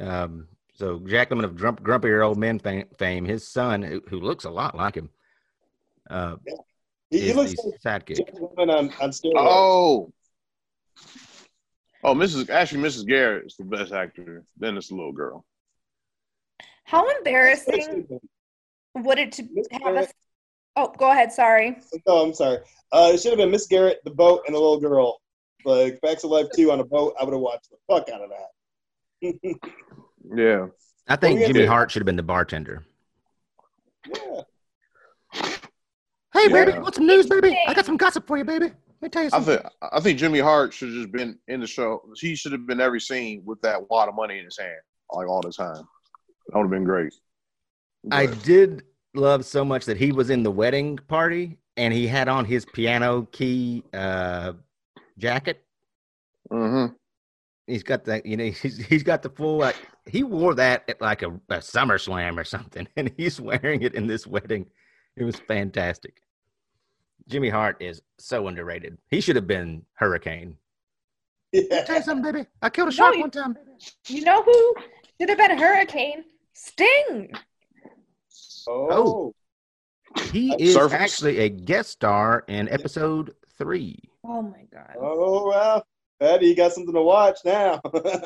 Um, 0.00 0.48
so 0.74 1.00
Jack 1.00 1.30
Lemmon 1.30 1.44
of 1.44 1.54
Grump, 1.56 1.82
Grumpier 1.82 2.26
Old 2.26 2.38
Men 2.38 2.58
fame, 2.58 2.86
fame, 2.98 3.24
his 3.26 3.46
son, 3.46 3.82
who, 3.82 4.00
who 4.08 4.20
looks 4.20 4.44
a 4.44 4.50
lot 4.50 4.74
like 4.74 4.94
him, 4.96 5.10
uh, 6.10 6.36
He, 7.10 7.20
he 7.20 7.32
looks 7.34 7.52
the 7.54 7.72
like 7.84 8.04
sidekick. 8.06 8.16
Jack 8.16 8.34
Lemmon 8.34 8.70
on 8.74 8.90
on 9.02 9.10
steroids. 9.10 9.32
Oh. 9.36 10.12
Oh, 12.04 12.14
Mrs. 12.14 12.50
Actually, 12.50 12.82
Mrs. 12.82 13.06
Garrett 13.06 13.46
is 13.46 13.56
the 13.56 13.64
best 13.64 13.92
actor. 13.92 14.44
Then 14.56 14.76
it's 14.76 14.88
the 14.88 14.94
little 14.96 15.12
girl. 15.12 15.44
How 16.84 17.08
embarrassing 17.16 18.08
would 18.96 19.18
it 19.18 19.32
to 19.32 19.44
Miss 19.52 19.66
have 19.70 19.82
a 19.82 19.84
Garrett. 19.84 20.12
Oh, 20.74 20.92
go 20.98 21.10
ahead, 21.10 21.32
sorry. 21.32 21.78
Oh, 22.06 22.26
I'm 22.26 22.34
sorry. 22.34 22.58
Uh, 22.92 23.10
it 23.14 23.20
should 23.20 23.30
have 23.30 23.38
been 23.38 23.50
Miss 23.50 23.66
Garrett, 23.66 24.00
the 24.04 24.10
boat, 24.10 24.42
and 24.46 24.54
the 24.54 24.58
little 24.58 24.80
girl. 24.80 25.20
Like 25.64 26.00
Facts 26.00 26.24
of 26.24 26.30
Life 26.30 26.46
2 26.56 26.72
on 26.72 26.80
a 26.80 26.84
boat. 26.84 27.14
I 27.20 27.24
would 27.24 27.32
have 27.32 27.40
watched 27.40 27.68
the 27.70 27.76
fuck 27.88 28.08
out 28.08 28.20
of 28.22 28.30
that. 28.30 29.56
Yeah. 30.36 30.68
I 31.08 31.16
think 31.16 31.40
yeah, 31.40 31.48
Jimmy 31.48 31.60
dude. 31.60 31.68
Hart 31.68 31.90
should 31.90 32.00
have 32.00 32.06
been 32.06 32.14
the 32.16 32.22
bartender. 32.22 32.84
yeah. 34.08 34.42
Hey, 35.32 36.48
Yeah. 36.48 36.48
baby, 36.64 36.78
what's 36.78 36.96
some 36.96 37.06
news, 37.08 37.26
baby? 37.26 37.58
I 37.66 37.74
got 37.74 37.84
some 37.84 37.96
gossip 37.96 38.26
for 38.26 38.38
you, 38.38 38.44
baby. 38.44 38.70
Let 39.02 39.06
me 39.06 39.10
tell 39.10 39.24
you 39.24 39.30
I 39.32 39.40
think 39.40 39.62
I 39.92 40.00
think 40.00 40.18
Jimmy 40.18 40.38
Hart 40.38 40.72
should 40.72 40.88
have 40.90 40.96
just 40.96 41.12
been 41.12 41.36
in 41.48 41.60
the 41.60 41.66
show. 41.66 42.00
He 42.16 42.36
should 42.36 42.52
have 42.52 42.66
been 42.68 42.80
every 42.80 43.00
scene 43.00 43.42
with 43.44 43.60
that 43.62 43.90
wad 43.90 44.08
of 44.08 44.14
money 44.14 44.38
in 44.38 44.44
his 44.44 44.56
hand, 44.56 44.80
like 45.12 45.28
all 45.28 45.42
the 45.42 45.52
time. 45.52 45.82
That 46.48 46.56
would 46.56 46.62
have 46.64 46.70
been 46.70 46.84
great. 46.84 47.12
I 48.12 48.26
did 48.26 48.84
love 49.14 49.44
so 49.44 49.64
much 49.64 49.86
that 49.86 49.96
he 49.96 50.12
was 50.12 50.30
in 50.30 50.44
the 50.44 50.50
wedding 50.52 50.98
party 51.08 51.58
and 51.76 51.92
he 51.92 52.06
had 52.06 52.28
on 52.28 52.44
his 52.44 52.64
piano 52.64 53.28
key 53.32 53.82
uh, 53.92 54.52
jacket. 55.18 55.64
Mhm. 56.50 56.94
He's 57.66 57.82
got 57.82 58.04
that, 58.04 58.26
you 58.26 58.36
know, 58.36 58.44
he's, 58.50 58.84
he's 58.86 59.02
got 59.02 59.22
the 59.22 59.30
full, 59.30 59.58
like, 59.58 59.76
he 60.06 60.22
wore 60.22 60.54
that 60.54 60.84
at 60.88 61.00
like 61.00 61.22
a, 61.22 61.40
a 61.48 61.60
Summer 61.62 61.98
Slam 61.98 62.38
or 62.38 62.44
something, 62.44 62.86
and 62.96 63.12
he's 63.16 63.40
wearing 63.40 63.82
it 63.82 63.94
in 63.94 64.06
this 64.06 64.26
wedding. 64.26 64.66
It 65.16 65.24
was 65.24 65.36
fantastic. 65.36 66.20
Jimmy 67.28 67.48
Hart 67.48 67.76
is 67.80 68.02
so 68.18 68.48
underrated. 68.48 68.98
He 69.10 69.20
should 69.20 69.36
have 69.36 69.46
been 69.46 69.84
Hurricane. 69.94 70.56
Yeah. 71.52 71.84
Tell 71.84 71.96
you 71.96 72.02
something, 72.02 72.32
baby. 72.32 72.46
I 72.62 72.70
killed 72.70 72.88
a 72.88 72.90
No, 72.92 72.96
shark 72.96 73.14
you- 73.14 73.20
one 73.20 73.30
time. 73.30 73.56
You 74.08 74.22
know 74.24 74.42
who 74.42 74.74
should 75.20 75.28
have 75.28 75.38
been 75.38 75.58
Hurricane? 75.58 76.24
Sting. 76.54 77.30
Oh. 78.68 79.34
He 80.30 80.54
is 80.58 80.74
Surface. 80.74 80.92
actually 81.00 81.38
a 81.38 81.48
guest 81.48 81.90
star 81.90 82.44
in 82.48 82.68
episode 82.68 83.34
three. 83.58 83.98
Oh 84.24 84.42
my 84.42 84.64
god. 84.72 84.94
Oh, 85.00 85.48
well. 85.48 85.86
Patty, 86.20 86.46
you 86.46 86.54
got 86.54 86.72
something 86.72 86.94
to 86.94 87.02
watch 87.02 87.38
now. 87.44 87.80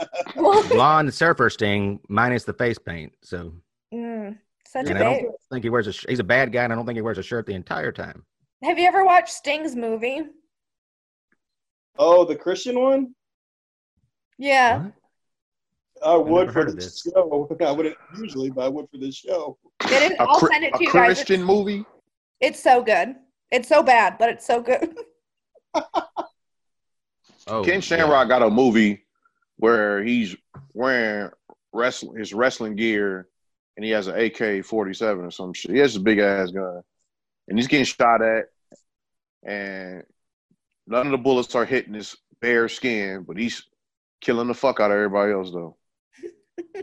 Blonde 0.35 1.14
surfer 1.14 1.48
sting 1.48 1.98
minus 2.09 2.44
the 2.44 2.52
face 2.52 2.78
paint. 2.78 3.12
So 3.22 3.52
Mm, 3.94 4.37
such 4.66 4.88
and 4.90 4.98
a 4.98 5.06
I 5.06 5.14
babe. 5.14 5.22
don't 5.24 5.35
think 5.50 5.64
he 5.64 5.70
wears 5.70 5.87
a. 5.87 5.92
sh- 5.92 6.04
He's 6.09 6.18
a 6.18 6.24
bad 6.24 6.52
guy, 6.52 6.64
and 6.64 6.72
I 6.72 6.76
don't 6.76 6.85
think 6.85 6.96
he 6.96 7.02
wears 7.02 7.18
a 7.18 7.22
shirt 7.22 7.46
the 7.46 7.54
entire 7.54 7.92
time. 7.92 8.24
Have 8.62 8.78
you 8.78 8.86
ever 8.86 9.04
watched 9.04 9.30
Sting's 9.30 9.76
movie? 9.76 10.22
oh, 11.98 12.24
the 12.24 12.36
Christian 12.36 12.78
one? 12.80 13.14
Yeah. 14.38 14.82
What? 14.82 14.92
I 16.04 16.16
would 16.16 16.28
never 16.40 16.52
for 16.52 16.58
heard 16.60 16.68
of 16.68 16.76
this 16.76 17.02
this. 17.02 17.12
show. 17.14 17.48
I 17.60 17.70
wouldn't 17.72 17.96
usually, 18.18 18.50
but 18.50 18.64
I 18.66 18.68
would 18.68 18.86
for 18.90 18.98
this 18.98 19.16
show. 19.16 19.56
It 19.84 20.12
is, 20.12 20.18
A, 20.18 20.22
I'll 20.22 20.40
Chri- 20.40 20.48
send 20.52 20.64
it 20.64 20.74
a 20.74 20.78
to 20.78 20.84
you 20.84 20.92
guys. 20.92 21.06
Christian 21.16 21.42
movie. 21.42 21.84
It's 22.40 22.62
so 22.62 22.82
good. 22.82 23.14
It's 23.50 23.68
so 23.68 23.82
bad, 23.82 24.16
but 24.18 24.28
it's 24.30 24.46
so 24.46 24.60
good. 24.62 24.94
Oh, 27.48 27.62
Ken 27.62 27.74
yeah. 27.74 27.80
Shamrock 27.80 28.26
got 28.26 28.42
a 28.42 28.50
movie 28.50 29.06
where 29.58 30.02
he's 30.02 30.34
wearing 30.74 31.30
wrestling 31.72 32.18
his 32.18 32.34
wrestling 32.34 32.74
gear 32.74 33.28
and 33.76 33.84
he 33.84 33.92
has 33.92 34.08
an 34.08 34.18
AK 34.18 34.64
forty 34.64 34.92
seven 34.92 35.24
or 35.24 35.30
some 35.30 35.52
shit. 35.52 35.70
He 35.70 35.78
has 35.78 35.94
a 35.94 36.00
big 36.00 36.18
ass 36.18 36.50
gun. 36.50 36.82
And 37.48 37.59
he's 37.59 37.68
getting 37.68 37.85
shot 37.85 38.22
at 38.22 38.46
and 39.46 40.02
none 40.87 41.06
of 41.06 41.12
the 41.12 41.18
bullets 41.18 41.54
are 41.54 41.64
hitting 41.64 41.94
his 41.94 42.16
bare 42.40 42.68
skin, 42.68 43.24
but 43.26 43.37
he's 43.37 43.64
killing 44.20 44.48
the 44.48 44.54
fuck 44.54 44.80
out 44.80 44.90
of 44.90 44.96
everybody 44.96 45.32
else 45.32 45.52
though. 45.52 45.76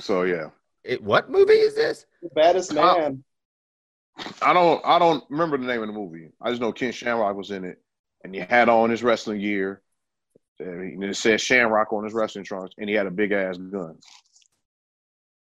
so 0.00 0.22
yeah. 0.22 0.48
It, 0.84 1.02
what 1.02 1.30
movie 1.30 1.52
is 1.52 1.74
this? 1.74 2.06
The 2.22 2.30
baddest 2.34 2.72
man. 2.74 3.22
I 4.40 4.52
don't 4.52 4.84
I 4.84 4.98
don't 4.98 5.24
remember 5.30 5.58
the 5.58 5.66
name 5.66 5.82
of 5.82 5.86
the 5.86 5.92
movie. 5.92 6.30
I 6.40 6.50
just 6.50 6.60
know 6.60 6.72
Ken 6.72 6.92
Shamrock 6.92 7.36
was 7.36 7.50
in 7.50 7.64
it 7.64 7.80
and 8.24 8.34
he 8.34 8.40
had 8.40 8.68
on 8.68 8.90
his 8.90 9.02
wrestling 9.02 9.40
gear. 9.40 9.82
And 10.58 11.02
it 11.02 11.16
said 11.16 11.40
Shamrock 11.40 11.92
on 11.92 12.04
his 12.04 12.12
wrestling 12.12 12.44
trunks 12.44 12.74
and 12.78 12.88
he 12.88 12.94
had 12.94 13.06
a 13.06 13.10
big 13.10 13.32
ass 13.32 13.56
gun. 13.56 13.98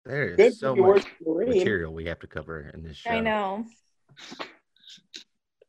There 0.08 0.36
Good 0.38 0.56
so 0.56 0.74
he 0.74 0.80
much 0.82 1.06
material 1.26 1.94
we 1.94 2.06
have 2.06 2.20
to 2.20 2.28
cover 2.28 2.72
in 2.74 2.82
this 2.82 2.96
show. 2.96 3.10
I 3.10 3.20
know. 3.20 3.66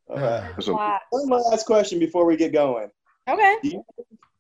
Okay. 0.09 0.49
So- 0.61 0.75
Lot. 0.75 1.01
One 1.11 1.29
last 1.29 1.67
question 1.67 1.99
before 1.99 2.25
we 2.25 2.37
get 2.37 2.53
going. 2.53 2.89
Okay. 3.29 3.57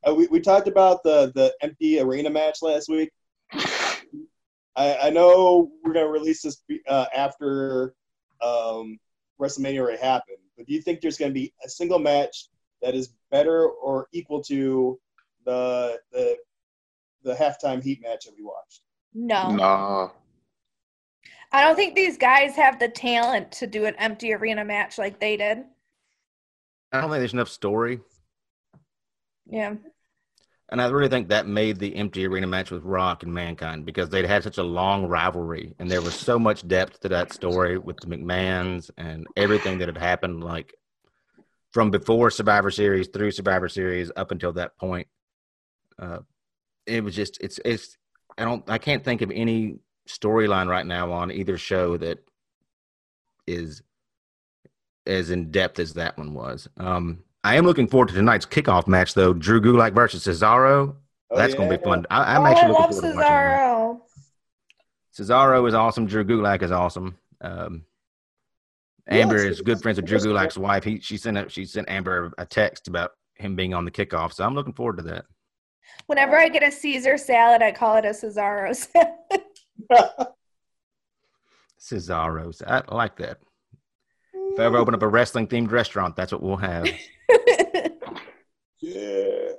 Uh, 0.07 0.15
we, 0.15 0.29
we 0.29 0.41
talked 0.41 0.69
about 0.69 1.03
the, 1.03 1.33
the 1.35 1.53
empty 1.61 1.99
arena 1.99 2.31
match 2.31 2.63
last 2.63 2.89
week. 2.89 3.11
I, 3.53 4.97
I 5.03 5.11
know 5.11 5.71
we're 5.83 5.93
going 5.93 6.07
to 6.07 6.13
release 6.13 6.43
this 6.43 6.63
uh, 6.87 7.07
after 7.15 7.95
um, 8.41 8.99
WrestleMania 9.41 9.81
already 9.81 9.99
happened, 9.99 10.39
but 10.57 10.67
do 10.67 10.73
you 10.73 10.81
think 10.81 11.01
there's 11.01 11.19
going 11.19 11.31
to 11.31 11.35
be 11.35 11.53
a 11.65 11.69
single 11.69 11.99
match 11.99 12.47
that 12.81 12.95
is 12.95 13.13
better 13.33 13.67
or 13.69 14.07
equal 14.13 14.43
to 14.45 14.99
the 15.45 15.99
the 16.13 16.37
the 17.25 17.35
halftime 17.35 17.83
heat 17.83 18.01
match 18.01 18.27
that 18.27 18.35
we 18.39 18.45
watched? 18.45 18.83
No. 19.15 19.51
Nah. 19.51 20.09
I 21.51 21.65
don't 21.65 21.77
think 21.77 21.95
these 21.95 22.19
guys 22.19 22.57
have 22.57 22.79
the 22.79 22.89
talent 22.89 23.53
to 23.53 23.67
do 23.67 23.87
an 23.87 23.95
empty 23.97 24.35
arena 24.35 24.65
match 24.65 24.99
like 24.99 25.19
they 25.19 25.37
did. 25.37 25.65
I 26.93 27.01
don't 27.01 27.11
think 27.11 27.21
there's 27.21 27.33
enough 27.33 27.49
story. 27.49 28.01
Yeah. 29.47 29.75
And 30.71 30.83
I 30.83 30.89
really 30.89 31.09
think 31.09 31.29
that 31.29 31.47
made 31.47 31.79
the 31.79 31.97
empty 31.97 32.27
arena 32.27 32.47
match 32.47 32.71
with 32.71 32.85
Rock 32.85 33.23
and 33.23 33.33
Mankind 33.33 33.87
because 33.87 34.11
they'd 34.11 34.27
had 34.27 34.43
such 34.45 34.59
a 34.59 34.63
long 34.63 35.07
rivalry 35.07 35.75
and 35.79 35.91
there 35.91 36.03
was 36.03 36.15
so 36.15 36.39
much 36.39 36.67
depth 36.69 37.01
to 37.01 37.09
that 37.09 37.33
story 37.33 37.79
with 37.79 37.97
the 38.01 38.07
McMahons 38.07 38.91
and 38.99 39.27
everything 39.35 39.79
that 39.79 39.89
had 39.89 39.97
happened, 39.97 40.45
like 40.45 40.75
from 41.73 41.91
before 41.91 42.31
Survivor 42.31 42.71
Series 42.71 43.09
through 43.09 43.31
Survivor 43.31 43.71
Series 43.71 44.11
up 44.15 44.31
until 44.31 44.53
that 44.55 44.77
point. 44.77 45.09
Uh, 45.99 46.19
it 46.87 47.03
was 47.03 47.15
just 47.15 47.39
it's 47.41 47.59
it's 47.65 47.98
I 48.39 48.45
don't 48.45 48.69
I 48.69 48.79
can't 48.79 49.05
think 49.05 49.21
of 49.23 49.31
any 49.31 49.81
storyline 50.09 50.69
right 50.69 50.87
now 50.87 51.13
on 51.13 51.31
either 51.31 51.59
show 51.59 51.97
that 51.99 52.19
is 53.47 53.83
as 55.07 55.31
in 55.31 55.51
depth 55.51 55.79
as 55.79 55.95
that 55.95 56.17
one 56.17 56.35
was. 56.35 56.69
Um, 56.77 57.25
I 57.45 57.57
am 57.57 57.65
looking 57.65 57.89
forward 57.89 58.09
to 58.09 58.15
tonight's 58.15 58.47
kickoff 58.47 58.87
match, 58.87 59.15
though. 59.15 59.33
Drew 59.33 59.61
Gulak 59.61 59.95
versus 59.95 60.25
Cesaro. 60.25 60.95
Oh, 61.31 61.37
That's 61.37 61.55
going 61.55 61.71
to 61.71 61.79
be 61.79 61.83
fun. 61.83 62.07
I, 62.11 62.35
I'm 62.35 62.43
oh, 62.43 62.47
actually 62.47 62.63
I 62.63 62.69
looking 62.69 62.83
love 62.83 62.91
forward 62.93 63.11
to 63.13 63.17
watching 63.17 63.21
that. 63.21 63.59
Cesaro. 63.59 64.01
Cesaro 65.19 65.69
is 65.69 65.75
awesome. 65.75 66.07
Drew 66.07 66.25
Gulak 66.25 66.63
is 66.63 66.73
awesome. 66.73 67.17
Um, 67.41 67.85
Amber 69.09 69.37
Yes, 69.37 69.53
is 69.53 69.61
good 69.63 69.81
friends 69.81 69.97
with 69.97 70.07
Drew. 70.07 70.19
Gulak's 70.19 70.59
wife. 70.59 70.85
He 70.85 71.01
she 71.01 71.17
sent 71.17 71.39
a, 71.39 71.49
she 71.49 71.65
sent 71.65 71.89
Amber 71.89 72.33
a 72.37 72.45
text 72.45 72.89
about 72.89 73.13
him 73.35 73.57
being 73.57 73.73
on 73.73 73.85
the 73.87 73.91
kickoff, 73.91 74.35
so 74.35 74.45
I'm 74.45 74.55
looking 74.55 74.75
forward 74.75 74.99
to 74.99 75.03
that. 75.05 75.25
Whenever 76.07 76.37
I 76.37 76.49
get 76.49 76.63
a 76.63 76.71
Caesar 76.71 77.17
salad, 77.19 77.63
I 77.63 77.73
call 77.73 77.97
it 77.97 78.05
a 78.05 78.09
Cesaro 78.11 78.75
salad. 78.75 79.43
Cesaro's, 81.81 82.63
I 82.67 82.83
like 82.95 83.17
that. 83.19 83.39
If 84.35 84.59
I 84.61 84.65
ever 84.65 84.79
open 84.79 84.95
up 84.95 85.03
a 85.03 85.09
wrestling 85.09 85.47
themed 85.47 85.71
restaurant, 85.71 86.17
that's 86.17 86.33
what 86.33 86.43
we'll 86.43 86.57
have. 86.57 86.89
yeah. 88.81 89.53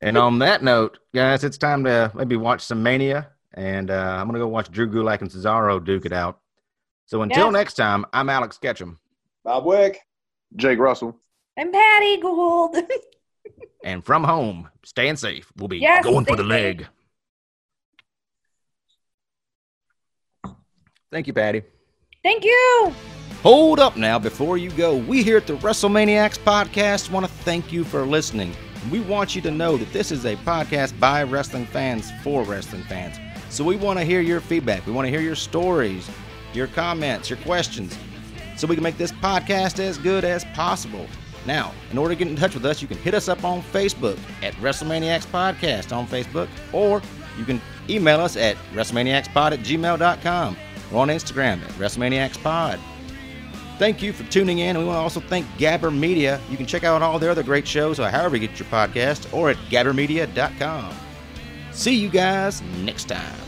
And 0.00 0.16
on 0.16 0.38
that 0.38 0.62
note, 0.62 0.98
guys, 1.14 1.44
it's 1.44 1.58
time 1.58 1.84
to 1.84 2.10
maybe 2.14 2.36
watch 2.36 2.62
some 2.62 2.82
Mania, 2.82 3.28
and 3.54 3.90
uh, 3.90 4.16
I'm 4.18 4.26
gonna 4.26 4.38
go 4.38 4.48
watch 4.48 4.70
Drew 4.70 4.88
Gulak 4.88 5.20
and 5.20 5.30
Cesaro 5.30 5.84
duke 5.84 6.06
it 6.06 6.12
out. 6.12 6.40
So 7.06 7.22
until 7.22 7.46
Yeah. 7.46 7.50
next 7.50 7.74
time, 7.74 8.06
I'm 8.12 8.30
Alex 8.30 8.56
Ketchum, 8.56 8.98
Bob 9.44 9.66
Wick. 9.66 10.00
Jake 10.56 10.78
Russell. 10.78 11.16
I'm 11.58 11.70
Patty 11.70 12.16
Gould. 12.18 12.76
and 13.84 14.04
from 14.04 14.24
home, 14.24 14.68
staying 14.84 15.16
safe. 15.16 15.50
We'll 15.56 15.68
be 15.68 15.78
Yes, 15.78 16.04
going 16.04 16.24
for 16.24 16.36
the 16.36 16.42
safe. 16.42 16.48
leg. 16.48 16.86
Thank 21.10 21.26
you, 21.26 21.32
Patty. 21.32 21.62
Thank 22.22 22.44
you. 22.44 22.92
Hold 23.42 23.80
up 23.80 23.96
now 23.96 24.18
before 24.18 24.58
you 24.58 24.70
go. 24.72 24.96
We 24.96 25.22
here 25.22 25.38
at 25.38 25.46
the 25.46 25.54
WrestleManiacs 25.56 26.38
podcast 26.40 27.10
want 27.10 27.26
to 27.26 27.32
thank 27.32 27.72
you 27.72 27.84
for 27.84 28.04
listening. 28.04 28.54
We 28.90 29.00
want 29.00 29.34
you 29.34 29.42
to 29.42 29.50
know 29.50 29.76
that 29.76 29.92
this 29.92 30.12
is 30.12 30.24
a 30.24 30.36
podcast 30.36 30.98
by 31.00 31.22
wrestling 31.22 31.66
fans 31.66 32.10
for 32.22 32.44
wrestling 32.44 32.82
fans. 32.84 33.16
So 33.48 33.64
we 33.64 33.76
want 33.76 33.98
to 33.98 34.04
hear 34.04 34.20
your 34.20 34.40
feedback. 34.40 34.86
We 34.86 34.92
want 34.92 35.06
to 35.06 35.10
hear 35.10 35.20
your 35.20 35.34
stories, 35.34 36.08
your 36.52 36.66
comments, 36.68 37.28
your 37.28 37.38
questions, 37.40 37.96
so 38.56 38.66
we 38.66 38.74
can 38.76 38.84
make 38.84 38.98
this 38.98 39.12
podcast 39.12 39.78
as 39.80 39.98
good 39.98 40.24
as 40.24 40.44
possible. 40.54 41.06
Now, 41.46 41.72
in 41.90 41.98
order 41.98 42.14
to 42.14 42.18
get 42.18 42.28
in 42.28 42.36
touch 42.36 42.54
with 42.54 42.66
us, 42.66 42.82
you 42.82 42.88
can 42.88 42.98
hit 42.98 43.14
us 43.14 43.28
up 43.28 43.44
on 43.44 43.62
Facebook 43.62 44.18
at 44.42 44.54
WrestleManiacs 44.54 45.26
Podcast 45.26 45.96
on 45.96 46.06
Facebook, 46.06 46.48
or 46.72 47.00
you 47.38 47.44
can 47.44 47.60
email 47.88 48.20
us 48.20 48.36
at 48.36 48.56
WrestleManiacsPod 48.74 49.52
at 49.52 49.60
gmail.com 49.60 50.56
or 50.92 50.98
on 51.00 51.08
Instagram 51.08 51.62
at 51.62 51.70
WrestleManiacsPod. 51.72 52.78
Thank 53.78 54.02
you 54.02 54.12
for 54.12 54.24
tuning 54.24 54.58
in. 54.58 54.76
And 54.76 54.80
we 54.80 54.84
want 54.84 54.96
to 54.96 55.00
also 55.00 55.20
thank 55.20 55.46
Gabber 55.56 55.96
Media. 55.96 56.38
You 56.50 56.58
can 56.58 56.66
check 56.66 56.84
out 56.84 57.00
all 57.00 57.18
their 57.18 57.30
other 57.30 57.42
great 57.42 57.66
shows, 57.66 57.98
or 57.98 58.10
however 58.10 58.36
you 58.36 58.46
get 58.46 58.58
your 58.58 58.68
podcast, 58.68 59.32
or 59.32 59.48
at 59.48 59.56
gabbermedia.com. 59.70 60.94
See 61.72 61.94
you 61.94 62.10
guys 62.10 62.60
next 62.82 63.04
time. 63.04 63.39